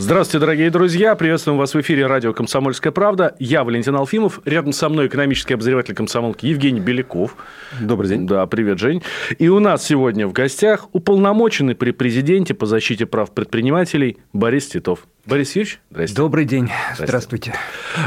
Здравствуйте, 0.00 0.38
дорогие 0.40 0.70
друзья. 0.70 1.14
Приветствуем 1.14 1.58
вас 1.58 1.74
в 1.74 1.80
эфире 1.82 2.06
радио 2.06 2.32
«Комсомольская 2.32 2.90
правда». 2.90 3.36
Я 3.38 3.64
Валентин 3.64 3.94
Алфимов. 3.96 4.40
Рядом 4.46 4.72
со 4.72 4.88
мной 4.88 5.08
экономический 5.08 5.52
обозреватель 5.52 5.94
комсомолки 5.94 6.46
Евгений 6.46 6.80
Беляков. 6.80 7.36
Добрый 7.78 8.08
день. 8.08 8.26
Да, 8.26 8.46
привет, 8.46 8.78
Жень. 8.78 9.02
И 9.38 9.48
у 9.48 9.60
нас 9.60 9.84
сегодня 9.84 10.26
в 10.26 10.32
гостях 10.32 10.88
уполномоченный 10.92 11.74
при 11.74 11.90
президенте 11.90 12.54
по 12.54 12.64
защите 12.64 13.04
прав 13.04 13.32
предпринимателей 13.32 14.16
Борис 14.32 14.68
Титов. 14.68 15.00
Борис 15.26 15.54
Юрьевич, 15.54 15.80
здрасте. 15.90 16.16
Добрый 16.16 16.46
день. 16.46 16.70
Здравствуйте. 16.96 17.52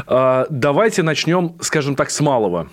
А, 0.08 0.46
давайте 0.50 1.04
начнем, 1.04 1.54
скажем 1.60 1.94
так, 1.94 2.10
с 2.10 2.20
малого. 2.20 2.68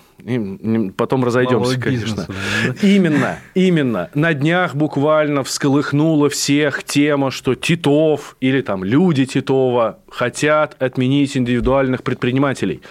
Потом 0.96 1.24
разойдемся, 1.24 1.80
конечно. 1.80 2.26
да? 2.28 2.74
Именно, 2.82 3.38
именно. 3.54 4.10
На 4.14 4.34
днях 4.34 4.74
буквально 4.74 5.42
всколыхнула 5.42 6.28
всех 6.28 6.84
тема, 6.84 7.30
что 7.30 7.54
Титов 7.54 8.36
или 8.40 8.60
там 8.60 8.84
люди 8.84 9.24
Титова 9.24 9.98
хотят 10.08 10.80
отменить 10.80 11.36
индивидуальных 11.36 12.02
предпринимателей. 12.02 12.82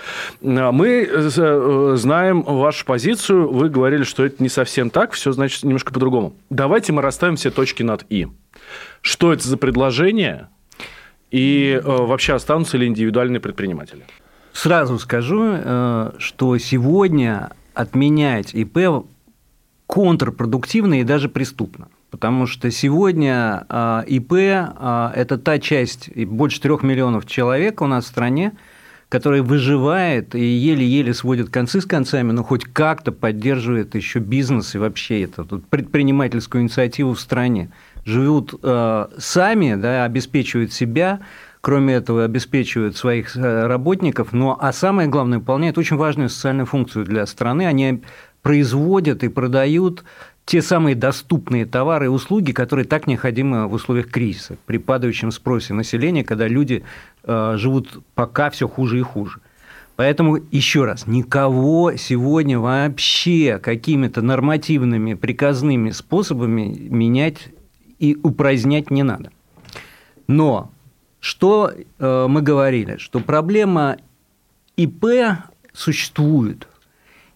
А, 0.44 0.72
мы 0.72 1.08
э, 1.10 1.96
знаем 1.98 2.42
вашу 2.42 2.86
позицию. 2.86 3.52
Вы 3.52 3.70
говорили, 3.70 4.04
что 4.04 4.26
это 4.26 4.42
не 4.44 4.50
совсем 4.50 4.90
так, 4.90 5.14
все 5.14 5.32
значит 5.32 5.64
немножко 5.64 5.94
по-другому. 5.94 6.34
Давайте 6.50 6.92
мы 6.92 7.02
расставим 7.02 7.36
все 7.36 7.52
точки 7.52 7.84
над 7.84 8.06
«и». 8.10 8.28
Что 9.02 9.34
это 9.34 9.48
за 9.48 9.58
предложение– 9.58 10.50
и 11.32 11.80
э, 11.82 11.82
вообще 11.82 12.34
останутся 12.34 12.78
ли 12.78 12.88
индивидуальные 12.88 13.40
предприниматели? 13.40 14.04
Сразу 14.54 15.00
скажу, 15.00 15.54
э, 15.54 16.12
что 16.18 16.58
сегодня 16.58 17.52
отменять 17.74 18.54
ИП 18.54 19.06
контрпродуктивно 19.88 21.02
и 21.02 21.04
даже 21.04 21.30
преступно. 21.30 21.88
Потому 22.10 22.46
что 22.46 22.70
сегодня 22.72 23.66
э, 23.70 24.04
ИП– 24.08 24.34
это 24.34 25.38
та 25.38 25.60
часть, 25.60 26.14
больше 26.16 26.60
трех 26.60 26.84
миллионов 26.84 27.26
человек 27.26 27.82
у 27.82 27.88
нас 27.88 28.06
в 28.06 28.08
стране, 28.08 28.52
которая 29.12 29.44
выживает 29.44 30.36
и 30.36 30.42
еле-еле 30.42 31.14
сводит 31.14 31.50
концы 31.50 31.82
с 31.82 31.86
концами, 31.86 32.32
но 32.32 32.44
хоть 32.44 32.64
как-то 32.64 33.12
поддерживает 33.12 33.94
еще 33.94 34.20
бизнес 34.20 34.74
и 34.74 34.78
вообще 34.78 35.24
это, 35.24 35.44
предпринимательскую 35.44 36.64
инициативу 36.64 37.14
в 37.14 37.20
стране 37.20 37.70
живут 38.06 38.54
э, 38.64 39.08
сами, 39.18 39.76
да, 39.76 40.06
обеспечивают 40.06 40.72
себя, 40.72 41.20
кроме 41.62 41.94
этого 41.94 42.26
обеспечивают 42.26 42.98
своих 42.98 43.38
э, 43.38 43.68
работников, 43.68 44.34
но 44.34 44.58
а 44.60 44.74
самое 44.74 45.08
главное 45.08 45.40
выполняют 45.40 45.78
очень 45.78 45.96
важную 45.96 46.30
социальную 46.30 46.66
функцию 46.66 47.06
для 47.06 47.26
страны. 47.28 47.68
Они 47.68 48.02
производят 48.42 49.24
и 49.24 49.30
продают 49.30 50.04
те 50.46 50.62
самые 50.62 50.96
доступные 50.96 51.66
товары 51.66 52.06
и 52.06 52.10
услуги, 52.10 52.52
которые 52.52 52.86
так 52.86 53.06
необходимы 53.06 53.68
в 53.68 53.74
условиях 53.74 54.10
кризиса, 54.10 54.58
при 54.66 54.78
падающем 54.78 55.32
спросе 55.32 55.74
населения, 55.74 56.24
когда 56.24 56.48
люди 56.48 56.84
э, 57.24 57.54
живут 57.58 58.04
пока 58.16 58.50
все 58.50 58.68
хуже 58.68 59.00
и 59.00 59.04
хуже. 59.04 59.40
Поэтому 59.98 60.40
еще 60.52 60.86
раз, 60.86 61.06
никого 61.06 61.96
сегодня 61.96 62.60
вообще 62.60 63.60
какими-то 63.62 64.24
нормативными 64.24 65.14
приказными 65.14 65.92
способами 65.92 66.76
менять 66.90 67.50
и 68.00 68.18
упразднять 68.24 68.90
не 68.90 69.04
надо. 69.04 69.32
Но 70.26 70.72
что 71.22 71.72
э, 71.72 72.26
мы 72.28 72.42
говорили? 72.42 72.98
Что 72.98 73.20
проблема 73.20 73.98
ИП 74.76 75.06
существует. 75.72 76.68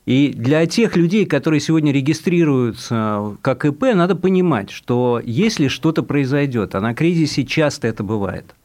И 0.07 0.33
для 0.35 0.65
тех 0.65 0.97
людей, 0.97 1.25
которые 1.25 1.59
сегодня 1.59 1.91
регистрируются 1.91 3.37
как 3.41 3.63
ИП, 3.63 3.83
надо 3.93 4.15
понимать, 4.15 4.71
что 4.71 5.21
если 5.23 5.67
что-то 5.67 6.01
произойдет, 6.01 6.75
а 6.75 6.81
на 6.81 6.95
кризисе 6.95 7.45
часто 7.45 7.87
это 7.87 8.03
бывает, 8.03 8.55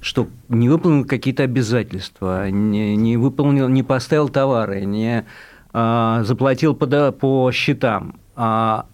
что 0.00 0.28
не 0.48 0.68
выполнил 0.68 1.04
какие-то 1.06 1.42
обязательства, 1.42 2.50
не, 2.50 2.94
не 2.94 3.16
выполнил, 3.16 3.68
не 3.68 3.82
поставил 3.82 4.28
товары, 4.28 4.84
не 4.84 5.26
а, 5.72 6.24
заплатил 6.24 6.74
по, 6.74 7.12
по 7.12 7.50
счетам, 7.52 8.18
а 8.36 8.86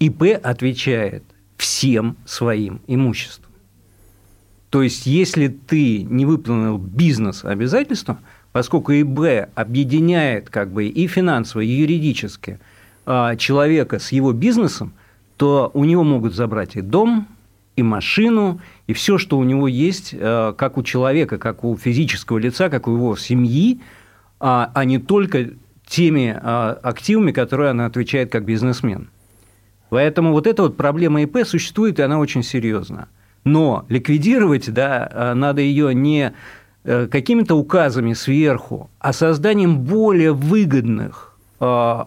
ИП 0.00 0.38
отвечает 0.42 1.24
всем 1.56 2.16
своим 2.24 2.80
имуществом. 2.86 3.47
То 4.70 4.82
есть, 4.82 5.06
если 5.06 5.48
ты 5.48 6.02
не 6.02 6.26
выполнил 6.26 6.76
бизнес-обязательства, 6.76 8.18
поскольку 8.52 8.92
ИБ 8.92 9.50
объединяет 9.54 10.50
как 10.50 10.72
бы 10.72 10.86
и 10.86 11.06
финансово, 11.06 11.62
и 11.62 11.68
юридически 11.68 12.58
а, 13.06 13.36
человека 13.36 13.98
с 13.98 14.12
его 14.12 14.32
бизнесом, 14.32 14.92
то 15.36 15.70
у 15.72 15.84
него 15.84 16.04
могут 16.04 16.34
забрать 16.34 16.76
и 16.76 16.82
дом, 16.82 17.28
и 17.76 17.82
машину, 17.82 18.60
и 18.86 18.92
все, 18.92 19.16
что 19.16 19.38
у 19.38 19.44
него 19.44 19.68
есть, 19.68 20.14
а, 20.18 20.52
как 20.52 20.76
у 20.76 20.82
человека, 20.82 21.38
как 21.38 21.64
у 21.64 21.76
физического 21.76 22.36
лица, 22.36 22.68
как 22.68 22.88
у 22.88 22.94
его 22.94 23.16
семьи, 23.16 23.80
а, 24.38 24.70
а 24.74 24.84
не 24.84 24.98
только 24.98 25.50
теми 25.86 26.38
активами, 26.38 27.32
которые 27.32 27.70
она 27.70 27.86
отвечает 27.86 28.30
как 28.30 28.44
бизнесмен. 28.44 29.08
Поэтому 29.88 30.32
вот 30.32 30.46
эта 30.46 30.64
вот 30.64 30.76
проблема 30.76 31.22
ИП 31.22 31.46
существует, 31.46 31.98
и 31.98 32.02
она 32.02 32.18
очень 32.18 32.42
серьезна. 32.42 33.08
Но 33.48 33.86
ликвидировать, 33.88 34.70
да, 34.72 35.08
э, 35.10 35.34
надо 35.34 35.62
ее 35.62 35.94
не 35.94 36.34
э, 36.84 37.06
какими-то 37.10 37.54
указами 37.54 38.12
сверху, 38.12 38.90
а 38.98 39.14
созданием 39.14 39.80
более 39.80 40.34
выгодных 40.34 41.38
э, 41.58 42.04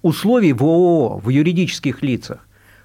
условий 0.00 0.54
в 0.54 0.62
ООО, 0.62 1.18
в 1.18 1.28
юридических 1.28 2.02
лицах. 2.02 2.38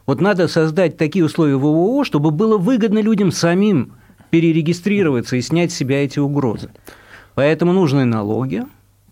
Вот 0.06 0.20
надо 0.20 0.50
создать 0.50 0.98
такие 0.98 1.24
условия 1.24 1.56
в 1.56 1.66
ООО, 1.66 2.04
чтобы 2.04 2.32
было 2.32 2.58
выгодно 2.58 3.00
людям 3.00 3.32
самим 3.32 3.94
перерегистрироваться 4.32 5.38
и 5.38 5.42
снять 5.42 5.72
с 5.72 5.76
себя 5.76 6.04
эти 6.04 6.20
угрозы. 6.20 6.72
Поэтому 7.36 7.72
нужны 7.72 8.04
налоги, 8.04 8.64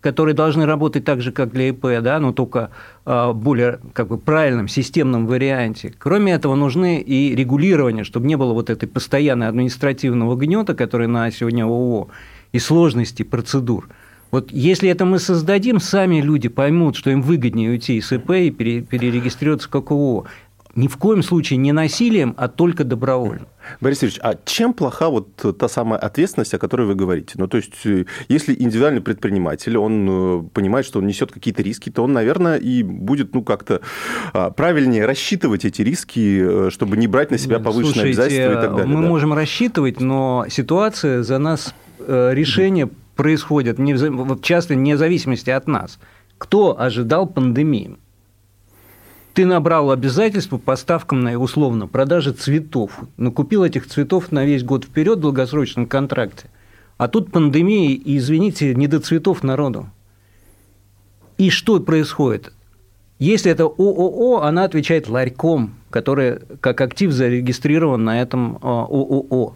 которые 0.02 0.34
должны 0.36 0.66
работать 0.66 1.06
так 1.06 1.22
же, 1.22 1.32
как 1.32 1.52
для 1.52 1.70
ИП, 1.70 1.86
да, 2.02 2.20
но 2.20 2.34
только 2.34 2.72
а, 3.06 3.34
более 3.34 3.80
как 3.94 4.08
бы, 4.08 4.18
правильном 4.18 4.68
системном 4.68 5.28
варианте. 5.28 5.94
Кроме 5.98 6.34
этого, 6.34 6.56
нужны 6.56 7.00
и 7.00 7.36
регулирования, 7.36 8.04
чтобы 8.04 8.28
не 8.28 8.36
было 8.36 8.54
вот 8.54 8.70
этой 8.70 8.88
постоянной 8.88 9.48
административного 9.48 10.36
гнета, 10.36 10.74
который 10.74 11.08
на 11.08 11.32
сегодня 11.32 11.66
ООО, 11.66 12.10
и 12.52 12.60
сложности 12.60 13.24
процедур. 13.24 13.88
Вот 14.32 14.52
если 14.52 14.90
это 14.90 15.06
мы 15.06 15.20
создадим, 15.20 15.80
сами 15.80 16.22
люди 16.22 16.48
поймут, 16.48 16.96
что 16.96 17.12
им 17.12 17.22
выгоднее 17.22 17.70
уйти 17.70 17.98
из 17.98 18.12
ИП 18.12 18.32
и 18.32 18.50
перерегистрироваться 18.50 19.70
как 19.70 19.92
ООО 19.92 20.26
ни 20.76 20.88
в 20.88 20.98
коем 20.98 21.24
случае 21.24 21.58
не 21.58 21.72
насилием, 21.72 22.34
а 22.38 22.48
только 22.48 22.84
добровольно. 22.84 23.48
Борис 23.80 24.04
Ильич, 24.04 24.20
а 24.22 24.36
чем 24.46 24.74
плоха 24.74 25.09
вот 25.09 25.58
та 25.58 25.68
самая 25.68 26.00
ответственность, 26.00 26.54
о 26.54 26.58
которой 26.58 26.88
вы 26.88 26.96
говорите? 26.96 27.34
Ну, 27.36 27.48
то 27.48 27.58
есть, 27.58 27.86
э, 27.86 28.06
если 28.28 28.54
индивидуальный 28.54 29.02
предприниматель, 29.02 29.78
он 29.78 30.08
э, 30.09 30.44
понимает, 30.54 30.86
что 30.86 31.00
он 31.00 31.08
несет 31.08 31.32
какие-то 31.32 31.62
риски, 31.62 31.90
то 31.90 32.04
он, 32.04 32.14
наверное, 32.14 32.58
и 32.58 32.84
будет, 32.84 33.34
ну, 33.34 33.44
как-то 33.44 33.82
а, 34.34 34.50
правильнее 34.50 35.06
рассчитывать 35.06 35.66
эти 35.66 35.82
риски, 35.82 36.68
э, 36.68 36.70
чтобы 36.72 36.98
не 36.98 37.08
брать 37.08 37.32
на 37.32 37.38
себя 37.38 37.59
повышенные 37.59 37.94
Слушайте, 37.94 38.09
обязательства 38.09 38.52
и 38.52 38.56
так 38.56 38.76
далее. 38.76 38.96
Мы 38.96 39.02
да? 39.02 39.08
можем 39.08 39.34
рассчитывать, 39.34 40.00
но 40.00 40.46
ситуация 40.50 41.23
за 41.23 41.38
нас, 41.38 41.76
решение 42.08 42.90
происходит 43.16 43.78
не, 43.78 43.96
часто 44.41 44.73
вне 44.73 44.97
зависимости 44.97 45.52
от 45.52 45.68
нас. 45.68 46.00
Кто 46.40 46.79
ожидал 46.79 47.28
пандемии? 47.28 47.97
Ты 49.34 49.46
набрал 49.46 49.92
обязательства 49.92 50.58
по 50.58 50.76
ставкам 50.76 51.22
на, 51.22 51.38
условно, 51.38 51.88
продажи 51.88 52.34
цветов. 52.34 53.00
Накупил 53.18 53.64
этих 53.64 53.88
цветов 53.88 54.32
на 54.32 54.46
весь 54.46 54.64
год 54.64 54.86
вперед 54.86 55.20
в 55.20 55.22
долгосрочном 55.22 55.86
контракте. 55.86 56.50
А 56.98 57.08
тут 57.08 57.32
пандемия, 57.32 57.90
и, 57.92 58.18
извините, 58.18 58.76
не 58.76 58.88
до 58.88 59.00
цветов 59.00 59.44
народу. 59.44 59.90
И 61.38 61.50
что 61.50 61.80
происходит? 61.80 62.54
Если 63.20 63.52
это 63.52 63.64
ООО, 63.64 64.42
она 64.42 64.64
отвечает 64.64 65.08
ларьком, 65.08 65.76
который 65.90 66.40
как 66.60 66.82
актив 66.82 67.12
зарегистрирован 67.12 68.04
на 68.04 68.22
этом 68.22 68.58
а, 68.62 68.86
ООО. 68.86 69.56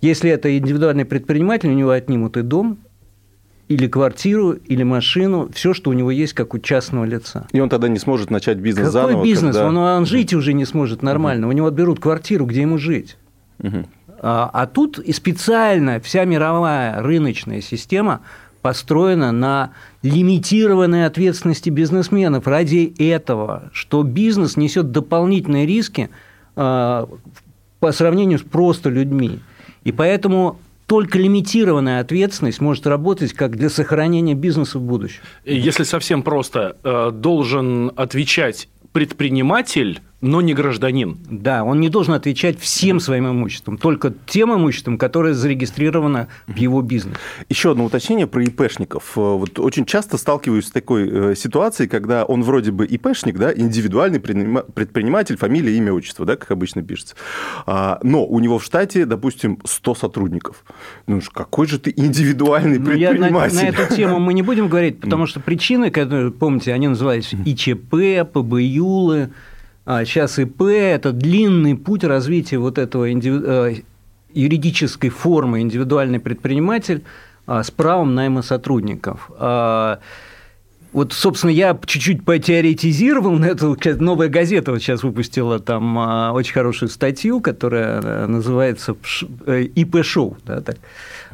Если 0.00 0.30
это 0.30 0.56
индивидуальный 0.56 1.04
предприниматель, 1.04 1.68
у 1.68 1.74
него 1.74 1.90
отнимут 1.90 2.36
и 2.36 2.42
дом, 2.42 2.78
или 3.72 3.86
квартиру, 3.86 4.52
или 4.52 4.82
машину, 4.82 5.48
все, 5.52 5.72
что 5.72 5.90
у 5.90 5.92
него 5.94 6.10
есть, 6.10 6.34
как 6.34 6.54
у 6.54 6.58
частного 6.58 7.04
лица. 7.04 7.46
И 7.52 7.60
он 7.60 7.68
тогда 7.68 7.88
не 7.88 7.98
сможет 7.98 8.30
начать 8.30 8.58
бизнес 8.58 8.88
Какой 8.88 9.08
заново? 9.08 9.24
бизнес? 9.24 9.56
Когда... 9.56 9.68
Он, 9.68 9.76
он 9.78 10.06
жить 10.06 10.34
уже 10.34 10.52
не 10.52 10.64
сможет 10.64 11.02
нормально. 11.02 11.46
Угу. 11.46 11.52
У 11.54 11.56
него 11.56 11.66
отберут 11.68 12.00
квартиру, 12.00 12.44
где 12.44 12.62
ему 12.62 12.78
жить. 12.78 13.16
Угу. 13.60 13.86
А, 14.20 14.50
а 14.52 14.66
тут 14.66 14.98
и 14.98 15.12
специально 15.12 16.00
вся 16.00 16.24
мировая 16.24 17.00
рыночная 17.02 17.62
система 17.62 18.20
построена 18.60 19.32
на 19.32 19.70
лимитированной 20.02 21.06
ответственности 21.06 21.70
бизнесменов 21.70 22.46
ради 22.46 22.94
этого, 22.98 23.70
что 23.72 24.02
бизнес 24.02 24.56
несет 24.56 24.92
дополнительные 24.92 25.66
риски 25.66 26.10
а, 26.56 27.08
по 27.80 27.92
сравнению 27.92 28.38
с 28.38 28.42
просто 28.42 28.90
людьми. 28.90 29.40
И 29.82 29.92
поэтому 29.92 30.58
только 30.92 31.18
лимитированная 31.18 32.00
ответственность 32.00 32.60
может 32.60 32.86
работать 32.86 33.32
как 33.32 33.56
для 33.56 33.70
сохранения 33.70 34.34
бизнеса 34.34 34.78
в 34.78 34.82
будущем. 34.82 35.22
Если 35.46 35.84
совсем 35.84 36.22
просто, 36.22 36.76
э, 36.84 37.10
должен 37.14 37.90
отвечать 37.96 38.68
предприниматель 38.92 40.02
но 40.22 40.40
не 40.40 40.54
гражданин. 40.54 41.18
Да, 41.28 41.64
он 41.64 41.80
не 41.80 41.88
должен 41.88 42.14
отвечать 42.14 42.58
всем 42.58 43.00
своим 43.00 43.28
имуществом, 43.28 43.76
только 43.76 44.14
тем 44.26 44.54
имуществом, 44.54 44.96
которое 44.96 45.34
зарегистрировано 45.34 46.28
в 46.46 46.56
его 46.56 46.80
бизнесе. 46.80 47.18
Еще 47.48 47.72
одно 47.72 47.84
уточнение 47.84 48.28
про 48.28 48.44
ИПшников. 48.44 49.12
Э, 49.16 49.20
вот 49.20 49.58
очень 49.58 49.84
часто 49.84 50.16
сталкиваюсь 50.16 50.68
с 50.68 50.70
такой 50.70 51.08
э, 51.10 51.34
ситуацией, 51.34 51.88
когда 51.88 52.24
он 52.24 52.44
вроде 52.44 52.70
бы 52.70 52.86
ИПшник, 52.86 53.36
да, 53.36 53.52
индивидуальный 53.52 54.20
предприниматель, 54.20 55.36
фамилия, 55.36 55.76
имя, 55.76 55.92
отчество, 55.92 56.24
да, 56.24 56.36
как 56.36 56.52
обычно 56.52 56.82
пишется. 56.82 57.16
А, 57.66 57.98
но 58.04 58.24
у 58.24 58.38
него 58.38 58.58
в 58.58 58.64
штате, 58.64 59.06
допустим, 59.06 59.58
100 59.64 59.94
сотрудников. 59.96 60.64
Ну, 61.08 61.20
какой 61.32 61.66
же 61.66 61.80
ты 61.80 61.92
индивидуальный 61.94 62.78
ну, 62.78 62.86
предприниматель? 62.86 63.56
Я 63.56 63.64
на, 63.64 63.72
на 63.72 63.82
эту 63.82 63.94
тему 63.94 64.20
мы 64.20 64.34
не 64.34 64.42
будем 64.42 64.68
говорить, 64.68 65.00
потому 65.00 65.26
что 65.26 65.40
причины, 65.40 65.90
которые, 65.90 66.30
помните, 66.30 66.72
они 66.72 66.86
назывались 66.86 67.32
ИЧП, 67.44 68.30
ПБЮЛы, 68.32 69.30
а 69.84 70.04
сейчас 70.04 70.38
ИП– 70.38 70.62
это 70.62 71.12
длинный 71.12 71.76
путь 71.76 72.04
развития 72.04 72.58
вот 72.58 72.78
этого 72.78 73.10
индивиду... 73.10 73.44
Э, 73.46 73.74
юридической 74.34 75.10
формы 75.10 75.60
индивидуальный 75.60 76.20
предприниматель 76.20 77.04
а, 77.46 77.62
с 77.62 77.70
правом 77.70 78.14
найма 78.14 78.42
сотрудников. 78.42 79.30
А, 79.38 79.98
вот, 80.92 81.14
собственно, 81.14 81.50
я 81.50 81.78
чуть-чуть 81.86 82.24
потеоретизировал 82.24 83.32
на 83.32 83.46
эту. 83.46 83.78
Новая 83.98 84.28
газета 84.28 84.72
вот 84.72 84.80
сейчас 84.80 85.02
выпустила 85.02 85.58
там 85.58 86.34
очень 86.34 86.52
хорошую 86.52 86.90
статью, 86.90 87.40
которая 87.40 88.00
э, 88.02 88.26
называется 88.26 88.94
э, 89.46 89.62
ИП-шоу. 89.62 90.36
Да, 90.44 90.60
так. 90.60 90.76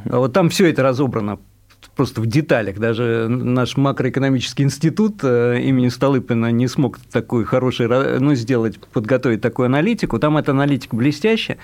Вот 0.05 0.31
там 0.31 0.49
все 0.49 0.69
это 0.69 0.81
разобрано 0.81 1.39
просто 1.99 2.21
в 2.21 2.27
деталях. 2.27 2.79
Даже 2.79 3.27
наш 3.27 3.75
макроэкономический 3.75 4.63
институт 4.63 5.19
э, 5.21 5.59
имени 5.59 5.89
Столыпина 5.89 6.49
не 6.49 6.69
смог 6.69 6.97
такой 7.11 7.43
хороший, 7.43 7.89
ну, 8.21 8.35
сделать, 8.35 8.79
подготовить 8.79 9.41
такую 9.41 9.65
аналитику. 9.65 10.17
Там 10.17 10.37
эта 10.37 10.51
аналитика 10.51 10.95
блестящая. 10.95 11.57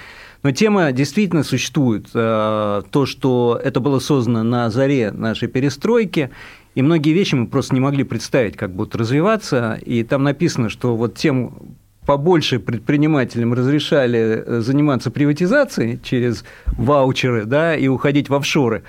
Но 0.44 0.52
тема 0.52 0.92
действительно 0.92 1.44
существует. 1.44 2.08
Э, 2.14 2.82
то, 2.92 3.06
что 3.06 3.58
это 3.64 3.80
было 3.80 4.00
создано 4.00 4.44
на 4.44 4.70
заре 4.70 5.12
нашей 5.12 5.48
перестройки, 5.48 6.32
и 6.76 6.82
многие 6.82 7.14
вещи 7.14 7.36
мы 7.36 7.48
просто 7.48 7.74
не 7.74 7.80
могли 7.80 8.04
представить, 8.04 8.58
как 8.58 8.72
будут 8.72 8.94
развиваться. 8.98 9.80
И 9.86 10.04
там 10.04 10.24
написано, 10.24 10.68
что 10.68 10.98
вот 10.98 11.16
тем 11.16 11.78
побольше 12.06 12.60
предпринимателям 12.60 13.54
разрешали 13.54 14.44
э, 14.46 14.60
заниматься 14.60 15.12
приватизацией 15.12 15.98
через 16.04 16.44
ваучеры 16.66 17.46
да, 17.46 17.74
и 17.74 17.88
уходить 17.88 18.28
в 18.28 18.34
офшоры. 18.34 18.84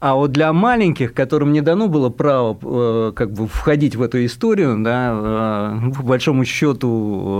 А 0.00 0.14
вот 0.14 0.32
для 0.32 0.50
маленьких, 0.54 1.12
которым 1.12 1.52
не 1.52 1.60
дано 1.60 1.86
было 1.86 2.08
право 2.08 2.58
э, 2.62 3.12
как 3.14 3.32
бы 3.32 3.46
входить 3.46 3.96
в 3.96 4.02
эту 4.02 4.24
историю, 4.24 4.82
да, 4.82 5.12
э, 5.12 5.92
по 5.94 6.02
большому 6.02 6.46
счету 6.46 6.88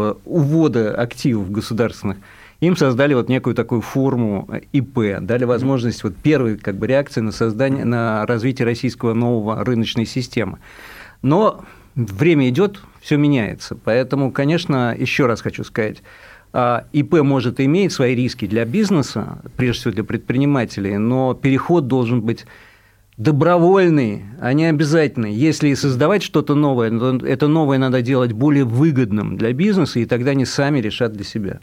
э, 0.03 0.15
увода 0.27 0.95
активов 0.95 1.51
государственных, 1.51 2.19
им 2.61 2.77
создали 2.77 3.15
вот 3.15 3.31
некую 3.31 3.55
такую 3.55 3.81
форму 3.81 4.47
ИП, 4.73 5.21
дали 5.23 5.45
возможность 5.45 6.05
вот 6.05 6.15
первой 6.17 6.59
как 6.59 6.77
бы 6.77 6.87
реакции 6.87 7.23
на 7.23 7.33
создание, 7.33 7.87
на 7.87 8.27
развитие 8.27 8.67
российского 8.67 9.15
нового 9.15 9.65
рыночной 9.65 10.05
системы. 10.05 10.59
Но 11.23 11.65
время 11.95 12.51
идет, 12.51 12.83
все 13.01 13.17
меняется. 13.17 13.75
Поэтому, 13.75 14.31
конечно, 14.31 14.95
еще 14.95 15.25
раз 15.25 15.41
хочу 15.41 15.65
сказать, 15.65 16.03
ИП 16.53 17.23
может 17.23 17.61
иметь 17.61 17.93
свои 17.93 18.15
риски 18.15 18.47
для 18.47 18.65
бизнеса, 18.65 19.39
прежде 19.57 19.81
всего 19.81 19.95
для 19.95 20.05
предпринимателей, 20.05 20.99
но 20.99 21.35
переход 21.35 21.87
должен 21.87 22.23
быть 22.23 22.47
добровольный, 23.17 24.25
а 24.41 24.55
не 24.55 24.65
обязательный. 24.65 25.33
Если 25.33 25.75
создавать 25.75 26.23
что-то 26.23 26.55
новое, 26.55 26.91
то 26.91 27.19
это 27.27 27.49
новое 27.49 27.77
надо 27.77 28.01
делать 28.01 28.33
более 28.33 28.65
выгодным 28.65 29.37
для 29.37 29.53
бизнеса, 29.53 30.01
и 30.01 30.07
тогда 30.07 30.31
они 30.31 30.47
сами 30.47 30.81
решат 30.81 31.13
для 31.13 31.25
себя. 31.25 31.61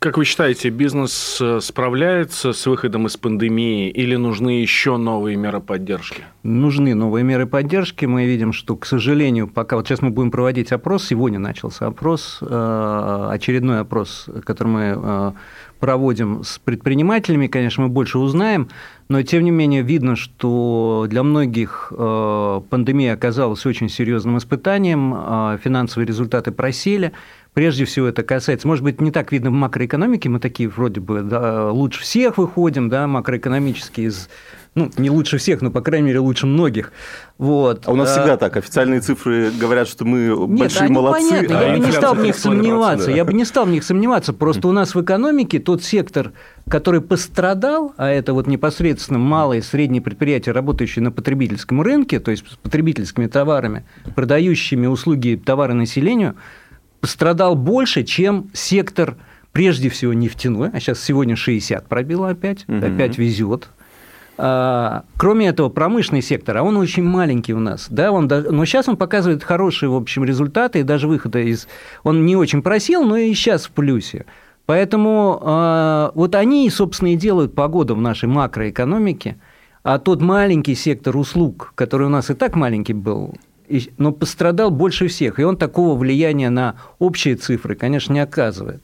Как 0.00 0.16
вы 0.16 0.24
считаете, 0.24 0.68
бизнес 0.68 1.40
э, 1.40 1.58
справляется 1.60 2.52
с 2.52 2.66
выходом 2.66 3.08
из 3.08 3.16
пандемии 3.16 3.90
или 3.90 4.14
нужны 4.14 4.60
еще 4.60 4.96
новые 4.96 5.36
меры 5.36 5.58
поддержки? 5.58 6.22
Нужны 6.44 6.94
новые 6.94 7.24
меры 7.24 7.48
поддержки. 7.48 8.04
Мы 8.04 8.24
видим, 8.24 8.52
что, 8.52 8.76
к 8.76 8.86
сожалению, 8.86 9.48
пока 9.48 9.74
вот 9.74 9.88
сейчас 9.88 10.00
мы 10.00 10.10
будем 10.10 10.30
проводить 10.30 10.70
опрос, 10.70 11.08
сегодня 11.08 11.40
начался 11.40 11.88
опрос, 11.88 12.38
э, 12.40 13.28
очередной 13.32 13.80
опрос, 13.80 14.28
который 14.44 14.68
мы 14.68 14.94
э, 14.96 15.32
проводим 15.80 16.44
с 16.44 16.60
предпринимателями, 16.60 17.48
конечно, 17.48 17.82
мы 17.82 17.88
больше 17.88 18.20
узнаем, 18.20 18.68
но 19.08 19.20
тем 19.22 19.42
не 19.42 19.50
менее 19.50 19.82
видно, 19.82 20.14
что 20.14 21.06
для 21.08 21.22
многих 21.22 21.92
пандемия 21.96 23.14
оказалась 23.14 23.64
очень 23.64 23.88
серьезным 23.88 24.36
испытанием, 24.38 25.58
финансовые 25.62 26.06
результаты 26.06 26.50
просели, 26.50 27.12
Прежде 27.58 27.86
всего 27.86 28.06
это 28.06 28.22
касается, 28.22 28.68
может 28.68 28.84
быть, 28.84 29.00
не 29.00 29.10
так 29.10 29.32
видно 29.32 29.50
в 29.50 29.52
макроэкономике, 29.52 30.28
мы 30.28 30.38
такие 30.38 30.68
вроде 30.68 31.00
бы 31.00 31.22
да, 31.22 31.72
лучше 31.72 32.02
всех 32.02 32.38
выходим, 32.38 32.88
да, 32.88 33.08
макроэкономически 33.08 34.02
из 34.02 34.28
ну, 34.76 34.92
не 34.96 35.10
лучше 35.10 35.38
всех, 35.38 35.60
но, 35.60 35.72
по 35.72 35.80
крайней 35.80 36.06
мере, 36.06 36.20
лучше 36.20 36.46
многих. 36.46 36.92
Вот. 37.36 37.88
А 37.88 37.90
у 37.90 37.96
нас 37.96 38.10
а... 38.10 38.20
всегда 38.20 38.36
так. 38.36 38.56
Официальные 38.56 39.00
цифры 39.00 39.50
говорят, 39.50 39.88
что 39.88 40.04
мы 40.04 40.28
Нет, 40.28 40.60
большие 40.60 40.84
они 40.84 40.94
молодцы. 40.94 41.30
Понятно. 41.30 41.58
А 41.58 41.62
я 41.64 41.72
бы 41.72 41.84
не 41.84 41.92
стал 41.92 42.14
в 42.14 42.20
них 42.20 42.36
сомневаться. 42.36 43.06
Да. 43.06 43.12
Я 43.12 43.24
бы 43.24 43.32
не 43.32 43.44
стал 43.44 43.66
в 43.66 43.70
них 43.70 43.82
сомневаться. 43.82 44.32
Просто 44.32 44.68
у 44.68 44.72
нас 44.72 44.94
в 44.94 45.02
экономике 45.02 45.58
тот 45.58 45.82
сектор, 45.82 46.30
который 46.70 47.00
пострадал, 47.00 47.92
а 47.96 48.08
это 48.08 48.34
вот 48.34 48.46
непосредственно 48.46 49.18
малые 49.18 49.58
и 49.58 49.62
средние 49.62 50.00
предприятия, 50.00 50.52
работающие 50.52 51.02
на 51.02 51.10
потребительском 51.10 51.82
рынке, 51.82 52.20
то 52.20 52.30
есть 52.30 52.48
с 52.48 52.54
потребительскими 52.54 53.26
товарами, 53.26 53.84
продающими 54.14 54.86
услуги 54.86 55.42
товары 55.44 55.74
населению, 55.74 56.36
пострадал 57.00 57.54
больше, 57.56 58.04
чем 58.04 58.50
сектор, 58.52 59.16
прежде 59.52 59.88
всего, 59.88 60.12
нефтяной, 60.12 60.70
а 60.72 60.80
сейчас 60.80 61.00
сегодня 61.00 61.36
60 61.36 61.86
пробило 61.86 62.30
опять, 62.30 62.64
угу. 62.68 62.78
опять 62.78 63.18
везет. 63.18 63.68
А, 64.40 65.02
кроме 65.16 65.48
этого, 65.48 65.68
промышленный 65.68 66.22
сектор, 66.22 66.58
а 66.58 66.62
он 66.62 66.76
очень 66.76 67.02
маленький 67.02 67.54
у 67.54 67.58
нас, 67.58 67.88
да, 67.90 68.12
он, 68.12 68.28
но 68.28 68.64
сейчас 68.64 68.88
он 68.88 68.96
показывает 68.96 69.42
хорошие, 69.42 69.88
в 69.88 69.96
общем, 69.96 70.24
результаты, 70.24 70.80
и 70.80 70.84
даже 70.84 71.08
выхода 71.08 71.40
из... 71.40 71.66
Он 72.04 72.24
не 72.24 72.36
очень 72.36 72.62
просил, 72.62 73.02
но 73.02 73.16
и 73.16 73.34
сейчас 73.34 73.66
в 73.66 73.72
плюсе. 73.72 74.26
Поэтому 74.64 75.40
э, 75.42 76.10
вот 76.14 76.34
они, 76.34 76.68
собственно, 76.70 77.14
и 77.14 77.16
делают 77.16 77.54
погоду 77.54 77.96
в 77.96 78.00
нашей 78.00 78.28
макроэкономике, 78.28 79.38
а 79.82 79.98
тот 79.98 80.20
маленький 80.20 80.74
сектор 80.74 81.16
услуг, 81.16 81.72
который 81.74 82.06
у 82.06 82.10
нас 82.10 82.30
и 82.30 82.34
так 82.34 82.54
маленький 82.54 82.92
был, 82.92 83.34
но 83.96 84.12
пострадал 84.12 84.70
больше 84.70 85.08
всех, 85.08 85.38
и 85.38 85.44
он 85.44 85.56
такого 85.56 85.96
влияния 85.96 86.50
на 86.50 86.76
общие 86.98 87.36
цифры, 87.36 87.74
конечно, 87.74 88.12
не 88.12 88.20
оказывает. 88.20 88.82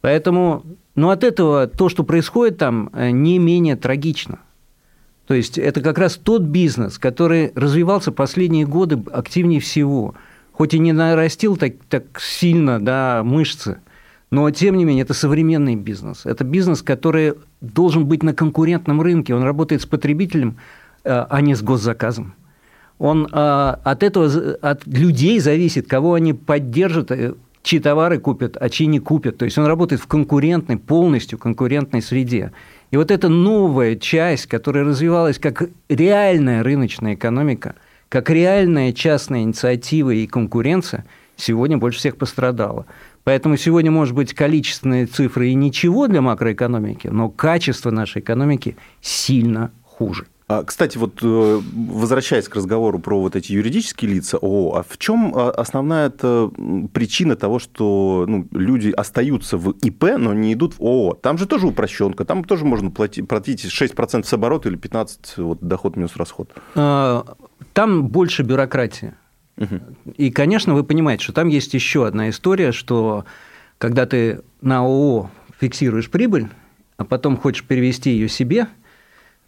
Поэтому, 0.00 0.64
ну, 0.94 1.10
от 1.10 1.24
этого 1.24 1.66
то, 1.66 1.88
что 1.88 2.04
происходит 2.04 2.58
там, 2.58 2.90
э, 2.92 3.10
не 3.10 3.38
менее 3.38 3.76
трагично. 3.76 4.40
То 5.26 5.34
есть 5.34 5.56
это 5.58 5.80
как 5.80 5.98
раз 5.98 6.16
тот 6.16 6.42
бизнес, 6.42 6.98
который 6.98 7.52
развивался 7.54 8.10
последние 8.10 8.66
годы 8.66 9.02
активнее 9.12 9.60
всего, 9.60 10.14
хоть 10.50 10.74
и 10.74 10.78
не 10.78 10.92
нарастил 10.92 11.56
так, 11.56 11.74
так 11.88 12.20
сильно 12.20 12.84
да, 12.84 13.22
мышцы, 13.24 13.78
но 14.30 14.50
тем 14.50 14.76
не 14.76 14.84
менее 14.84 15.02
это 15.02 15.14
современный 15.14 15.76
бизнес. 15.76 16.26
Это 16.26 16.42
бизнес, 16.42 16.82
который 16.82 17.34
должен 17.60 18.06
быть 18.06 18.22
на 18.22 18.34
конкурентном 18.34 19.00
рынке, 19.00 19.34
он 19.34 19.44
работает 19.44 19.82
с 19.82 19.86
потребителем, 19.86 20.56
э, 21.04 21.26
а 21.28 21.40
не 21.40 21.54
с 21.54 21.62
госзаказом 21.62 22.34
он 23.02 23.26
а, 23.32 23.80
от 23.82 24.04
этого, 24.04 24.54
от 24.62 24.86
людей 24.86 25.40
зависит, 25.40 25.88
кого 25.88 26.14
они 26.14 26.34
поддержат, 26.34 27.10
э, 27.10 27.34
чьи 27.64 27.80
товары 27.80 28.20
купят, 28.20 28.56
а 28.60 28.68
чьи 28.68 28.86
не 28.86 29.00
купят. 29.00 29.38
То 29.38 29.44
есть 29.44 29.58
он 29.58 29.66
работает 29.66 30.00
в 30.00 30.06
конкурентной, 30.06 30.76
полностью 30.76 31.36
конкурентной 31.36 32.00
среде. 32.00 32.52
И 32.92 32.96
вот 32.96 33.10
эта 33.10 33.28
новая 33.28 33.96
часть, 33.96 34.46
которая 34.46 34.84
развивалась 34.84 35.40
как 35.40 35.68
реальная 35.88 36.62
рыночная 36.62 37.14
экономика, 37.14 37.74
как 38.08 38.30
реальная 38.30 38.92
частная 38.92 39.42
инициатива 39.42 40.10
и 40.10 40.28
конкуренция, 40.28 41.04
сегодня 41.36 41.78
больше 41.78 41.98
всех 41.98 42.16
пострадала. 42.16 42.86
Поэтому 43.24 43.56
сегодня, 43.56 43.90
может 43.90 44.14
быть, 44.14 44.32
количественные 44.32 45.06
цифры 45.06 45.48
и 45.48 45.54
ничего 45.54 46.06
для 46.06 46.20
макроэкономики, 46.20 47.08
но 47.08 47.30
качество 47.30 47.90
нашей 47.90 48.20
экономики 48.20 48.76
сильно 49.00 49.72
хуже. 49.82 50.26
А, 50.48 50.64
кстати, 50.64 50.98
вот 50.98 51.20
э, 51.22 51.60
возвращаясь 51.72 52.48
к 52.48 52.56
разговору 52.56 52.98
про 52.98 53.20
вот 53.20 53.36
эти 53.36 53.52
юридические 53.52 54.12
лица 54.12 54.38
ООО, 54.38 54.76
а 54.76 54.82
в 54.82 54.98
чем 54.98 55.32
а, 55.34 55.50
основная 55.50 56.08
это 56.08 56.50
причина 56.92 57.36
того, 57.36 57.58
что 57.58 58.24
ну, 58.28 58.46
люди 58.52 58.90
остаются 58.90 59.56
в 59.56 59.70
ИП, 59.82 60.18
но 60.18 60.34
не 60.34 60.52
идут 60.54 60.74
в 60.74 60.82
ООО? 60.82 61.14
Там 61.14 61.38
же 61.38 61.46
тоже 61.46 61.66
упрощенка, 61.66 62.24
там 62.24 62.44
тоже 62.44 62.64
можно 62.64 62.90
платить, 62.90 63.28
платить 63.28 63.64
6% 63.64 64.24
с 64.24 64.32
оборота 64.32 64.68
или 64.68 64.78
15% 64.78 65.42
вот, 65.42 65.58
доход 65.60 65.96
минус 65.96 66.16
расход. 66.16 66.52
Там 66.74 68.08
больше 68.08 68.42
бюрократии. 68.42 69.14
Угу. 69.56 69.80
И, 70.16 70.30
конечно, 70.30 70.74
вы 70.74 70.82
понимаете, 70.82 71.24
что 71.24 71.32
там 71.32 71.48
есть 71.48 71.72
еще 71.72 72.06
одна 72.06 72.28
история, 72.30 72.72
что 72.72 73.24
когда 73.78 74.06
ты 74.06 74.40
на 74.60 74.80
ООО 74.80 75.30
фиксируешь 75.60 76.10
прибыль, 76.10 76.48
а 76.96 77.04
потом 77.04 77.36
хочешь 77.36 77.64
перевести 77.64 78.10
ее 78.10 78.28
себе– 78.28 78.66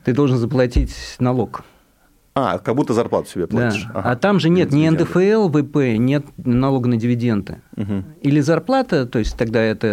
ты 0.04 0.12
должен 0.12 0.38
заплатить 0.38 0.94
налог. 1.18 1.64
А, 2.37 2.58
как 2.58 2.75
будто 2.75 2.94
зарплату 2.94 3.28
себе 3.28 3.46
платишь. 3.46 3.84
Да. 3.84 3.90
Ага. 4.00 4.11
А 4.11 4.16
там 4.16 4.40
же 4.40 4.49
нет 4.49 4.73
ни 4.73 4.88
НДФЛ, 4.88 5.49
ВП, 5.49 5.76
нет 5.99 6.26
налога 6.37 6.88
на 6.88 6.96
дивиденды. 6.96 7.61
Угу. 7.76 8.04
Или 8.23 8.40
зарплата, 8.40 9.06
то 9.06 9.20
есть 9.20 9.37
тогда 9.37 9.61
это 9.61 9.87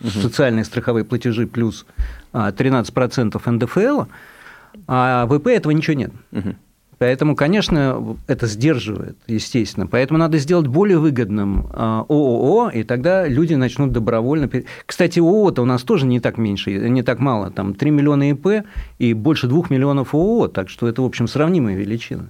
э, 0.00 0.06
угу. 0.06 0.08
социальные 0.08 0.64
страховые 0.64 1.04
платежи 1.04 1.48
плюс 1.48 1.84
э, 2.32 2.38
13% 2.38 3.50
НДФЛ, 3.50 4.02
а 4.86 5.26
ВП 5.26 5.48
этого 5.48 5.72
ничего 5.72 5.94
нет. 5.94 6.12
Угу. 6.30 6.54
Поэтому, 7.02 7.34
конечно, 7.34 8.16
это 8.28 8.46
сдерживает, 8.46 9.16
естественно. 9.26 9.88
Поэтому 9.88 10.20
надо 10.20 10.38
сделать 10.38 10.68
более 10.68 10.98
выгодным 10.98 11.66
а, 11.72 12.04
ООО, 12.08 12.70
и 12.72 12.84
тогда 12.84 13.26
люди 13.26 13.54
начнут 13.54 13.90
добровольно... 13.90 14.48
Кстати, 14.86 15.18
ООО-то 15.18 15.62
у 15.62 15.64
нас 15.64 15.82
тоже 15.82 16.06
не 16.06 16.20
так 16.20 16.38
меньше, 16.38 16.70
не 16.70 17.02
так 17.02 17.18
мало. 17.18 17.50
Там 17.50 17.74
3 17.74 17.90
миллиона 17.90 18.30
ИП 18.30 18.64
и 19.00 19.14
больше 19.14 19.48
2 19.48 19.64
миллионов 19.70 20.14
ООО, 20.14 20.46
так 20.46 20.68
что 20.68 20.86
это, 20.86 21.02
в 21.02 21.04
общем, 21.04 21.26
сравнимые 21.26 21.76
величины. 21.76 22.28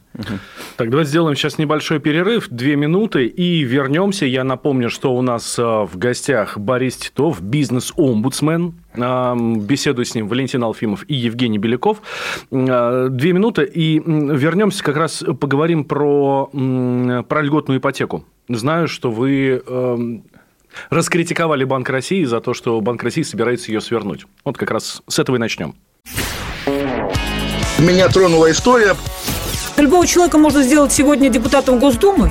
Так, 0.78 0.88
давайте 0.88 1.10
сделаем 1.10 1.36
сейчас 1.36 1.58
небольшой 1.58 2.00
перерыв, 2.00 2.48
две 2.48 2.74
минуты, 2.74 3.26
и 3.26 3.64
вернемся. 3.64 4.24
Я 4.24 4.42
напомню, 4.42 4.88
что 4.88 5.14
у 5.14 5.20
нас 5.20 5.54
а, 5.58 5.84
в 5.84 5.98
гостях 5.98 6.56
Борис 6.56 6.96
Титов, 6.96 7.42
бизнес-омбудсмен, 7.42 8.72
Беседую 8.94 10.04
с 10.04 10.14
ним 10.14 10.28
Валентин 10.28 10.62
Алфимов 10.62 11.04
и 11.08 11.14
Евгений 11.14 11.58
Беляков. 11.58 12.02
А, 12.50 13.08
две 13.08 13.32
минуты, 13.32 13.64
и 13.64 13.98
вернемся, 13.98 14.84
как 14.84 14.96
раз 14.96 15.24
поговорим 15.40 15.84
про, 15.84 16.46
про 16.48 17.42
льготную 17.42 17.80
ипотеку. 17.80 18.24
Знаю, 18.48 18.88
что 18.88 19.10
вы 19.10 19.62
раскритиковали 20.90 21.64
Банк 21.64 21.88
России 21.90 22.24
за 22.24 22.40
то, 22.40 22.54
что 22.54 22.80
Банк 22.80 23.02
России 23.02 23.22
собирается 23.22 23.70
ее 23.70 23.80
свернуть. 23.80 24.26
Вот 24.44 24.56
как 24.56 24.70
раз 24.70 25.02
с 25.06 25.18
этого 25.18 25.36
и 25.36 25.38
начнем. 25.38 25.74
Меня 27.78 28.08
тронула 28.08 28.50
история. 28.50 28.94
Любого 29.76 30.06
человека 30.06 30.38
можно 30.38 30.62
сделать 30.62 30.92
сегодня 30.92 31.30
депутатом 31.30 31.78
Госдумы. 31.78 32.30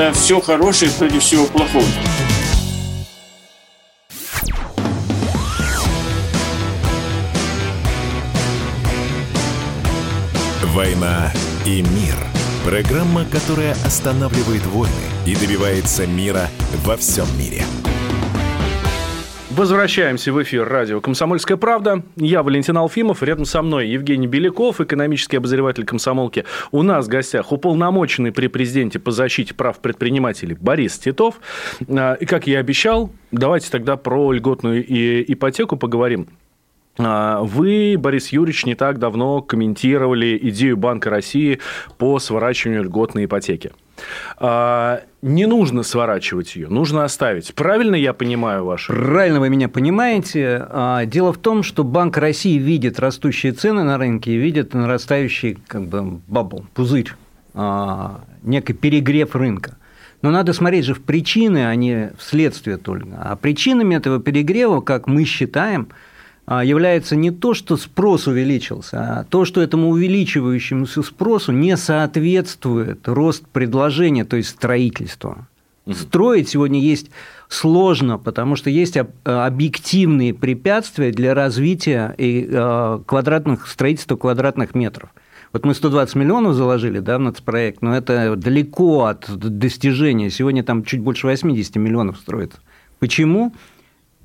За 0.00 0.12
все 0.14 0.40
хорошее 0.40 0.90
против 0.92 1.22
всего 1.22 1.44
плохого. 1.44 1.84
«Война 10.72 11.30
и 11.66 11.82
мир»– 11.82 12.16
программа, 12.64 13.26
которая 13.26 13.72
останавливает 13.84 14.64
войны 14.64 14.94
и 15.26 15.36
добивается 15.36 16.06
мира 16.06 16.48
во 16.82 16.96
всем 16.96 17.26
мире– 17.38 17.62
Возвращаемся 19.50 20.32
в 20.32 20.40
эфир 20.40 20.68
радио 20.68 21.00
«Комсомольская 21.00 21.56
правда». 21.56 22.04
Я 22.14 22.44
Валентин 22.44 22.76
Алфимов, 22.76 23.20
рядом 23.24 23.44
со 23.44 23.62
мной 23.62 23.88
Евгений 23.88 24.28
Беляков, 24.28 24.80
экономический 24.80 25.38
обозреватель 25.38 25.84
комсомолки. 25.84 26.44
У 26.70 26.82
нас 26.82 27.06
в 27.06 27.08
гостях 27.08 27.50
уполномоченный 27.50 28.30
при 28.30 28.46
президенте 28.46 29.00
по 29.00 29.10
защите 29.10 29.52
прав 29.52 29.80
предпринимателей 29.80 30.56
Борис 30.58 30.98
Титов. 30.98 31.40
А, 31.88 32.14
и, 32.14 32.26
как 32.26 32.46
я 32.46 32.54
и 32.54 32.56
обещал, 32.60 33.10
давайте 33.32 33.70
тогда 33.72 33.96
про 33.96 34.30
льготную 34.32 34.84
ипотеку 35.32 35.76
поговорим. 35.76 36.28
А, 37.02 37.40
вы, 37.42 37.96
Борис 37.98 38.28
Юрьевич, 38.28 38.66
не 38.66 38.74
так 38.74 38.98
давно 38.98 39.40
комментировали 39.42 40.38
идею 40.42 40.76
Банка 40.76 41.10
России 41.10 41.60
по 41.98 42.18
сворачиванию 42.18 42.84
льготной 42.84 43.24
ипотеки. 43.24 43.72
А, 44.38 45.02
не 45.22 45.46
нужно 45.46 45.82
сворачивать 45.82 46.56
ее, 46.56 46.68
нужно 46.68 47.04
оставить. 47.04 47.54
Правильно 47.54 47.94
я 47.94 48.12
понимаю 48.12 48.64
ваше? 48.64 48.92
Правильно 48.92 49.40
вы 49.40 49.48
меня 49.48 49.68
понимаете. 49.68 50.66
А, 50.68 51.04
дело 51.06 51.32
в 51.32 51.38
том, 51.38 51.62
что 51.62 51.84
Банк 51.84 52.16
России 52.16 52.58
видит 52.58 52.98
растущие 52.98 53.52
цены 53.52 53.82
на 53.82 53.98
рынке 53.98 54.32
и 54.32 54.36
видит 54.36 54.74
нарастающий 54.74 55.58
как 55.66 55.86
бы 55.86 56.20
бабл, 56.26 56.66
пузырь, 56.74 57.12
некий 58.42 58.72
перегрев 58.72 59.34
рынка. 59.34 59.76
Но 60.22 60.30
надо 60.30 60.52
смотреть 60.52 60.84
же 60.84 60.94
в 60.94 61.02
причины, 61.02 61.66
а 61.66 61.74
не 61.74 62.12
в 62.18 62.22
следствие 62.22 62.76
только. 62.76 63.06
А 63.18 63.36
причинами 63.36 63.94
этого 63.94 64.20
перегрева, 64.20 64.82
как 64.82 65.06
мы 65.06 65.24
считаем, 65.24 65.88
является 66.58 67.14
не 67.16 67.30
то, 67.30 67.54
что 67.54 67.76
спрос 67.76 68.26
увеличился, 68.26 68.98
а 68.98 69.24
то, 69.24 69.44
что 69.44 69.60
этому 69.60 69.90
увеличивающемуся 69.90 71.02
спросу 71.02 71.52
не 71.52 71.76
соответствует 71.76 73.06
рост 73.06 73.46
предложения, 73.46 74.24
то 74.24 74.36
есть 74.36 74.50
строительство. 74.50 75.46
Строить 75.92 76.48
сегодня 76.48 76.80
есть 76.80 77.10
сложно, 77.48 78.18
потому 78.18 78.56
что 78.56 78.70
есть 78.70 78.96
объективные 79.24 80.34
препятствия 80.34 81.10
для 81.10 81.34
развития 81.34 82.14
а, 82.18 83.02
квадратных, 83.04 83.66
строительства 83.66 84.16
квадратных 84.16 84.74
метров. 84.74 85.10
Вот 85.52 85.64
мы 85.64 85.74
120 85.74 86.14
миллионов 86.14 86.54
заложили 86.54 87.00
да, 87.00 87.18
в 87.18 87.20
нацпроект, 87.20 87.82
но 87.82 87.96
это 87.96 88.36
далеко 88.36 89.06
от 89.06 89.28
достижения. 89.36 90.30
Сегодня 90.30 90.62
там 90.62 90.84
чуть 90.84 91.00
больше 91.00 91.26
80 91.26 91.76
миллионов 91.76 92.18
строится. 92.18 92.58
Почему? 93.00 93.52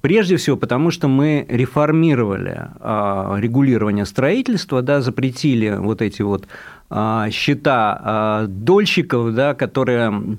Прежде 0.06 0.38
всего, 0.38 0.56
потому 0.56 0.92
что 0.92 1.08
мы 1.08 1.48
реформировали 1.50 2.68
а, 2.80 3.38
регулирование 3.40 4.06
строительства, 4.06 4.84
да, 4.84 5.02
запретили 5.02 5.78
вот 5.80 6.04
эти 6.04 6.22
вот 6.22 6.48
а, 6.92 7.32
счета 7.32 8.00
а, 8.04 8.46
дольщиков, 8.46 9.34
да, 9.34 9.56
которые 9.56 10.38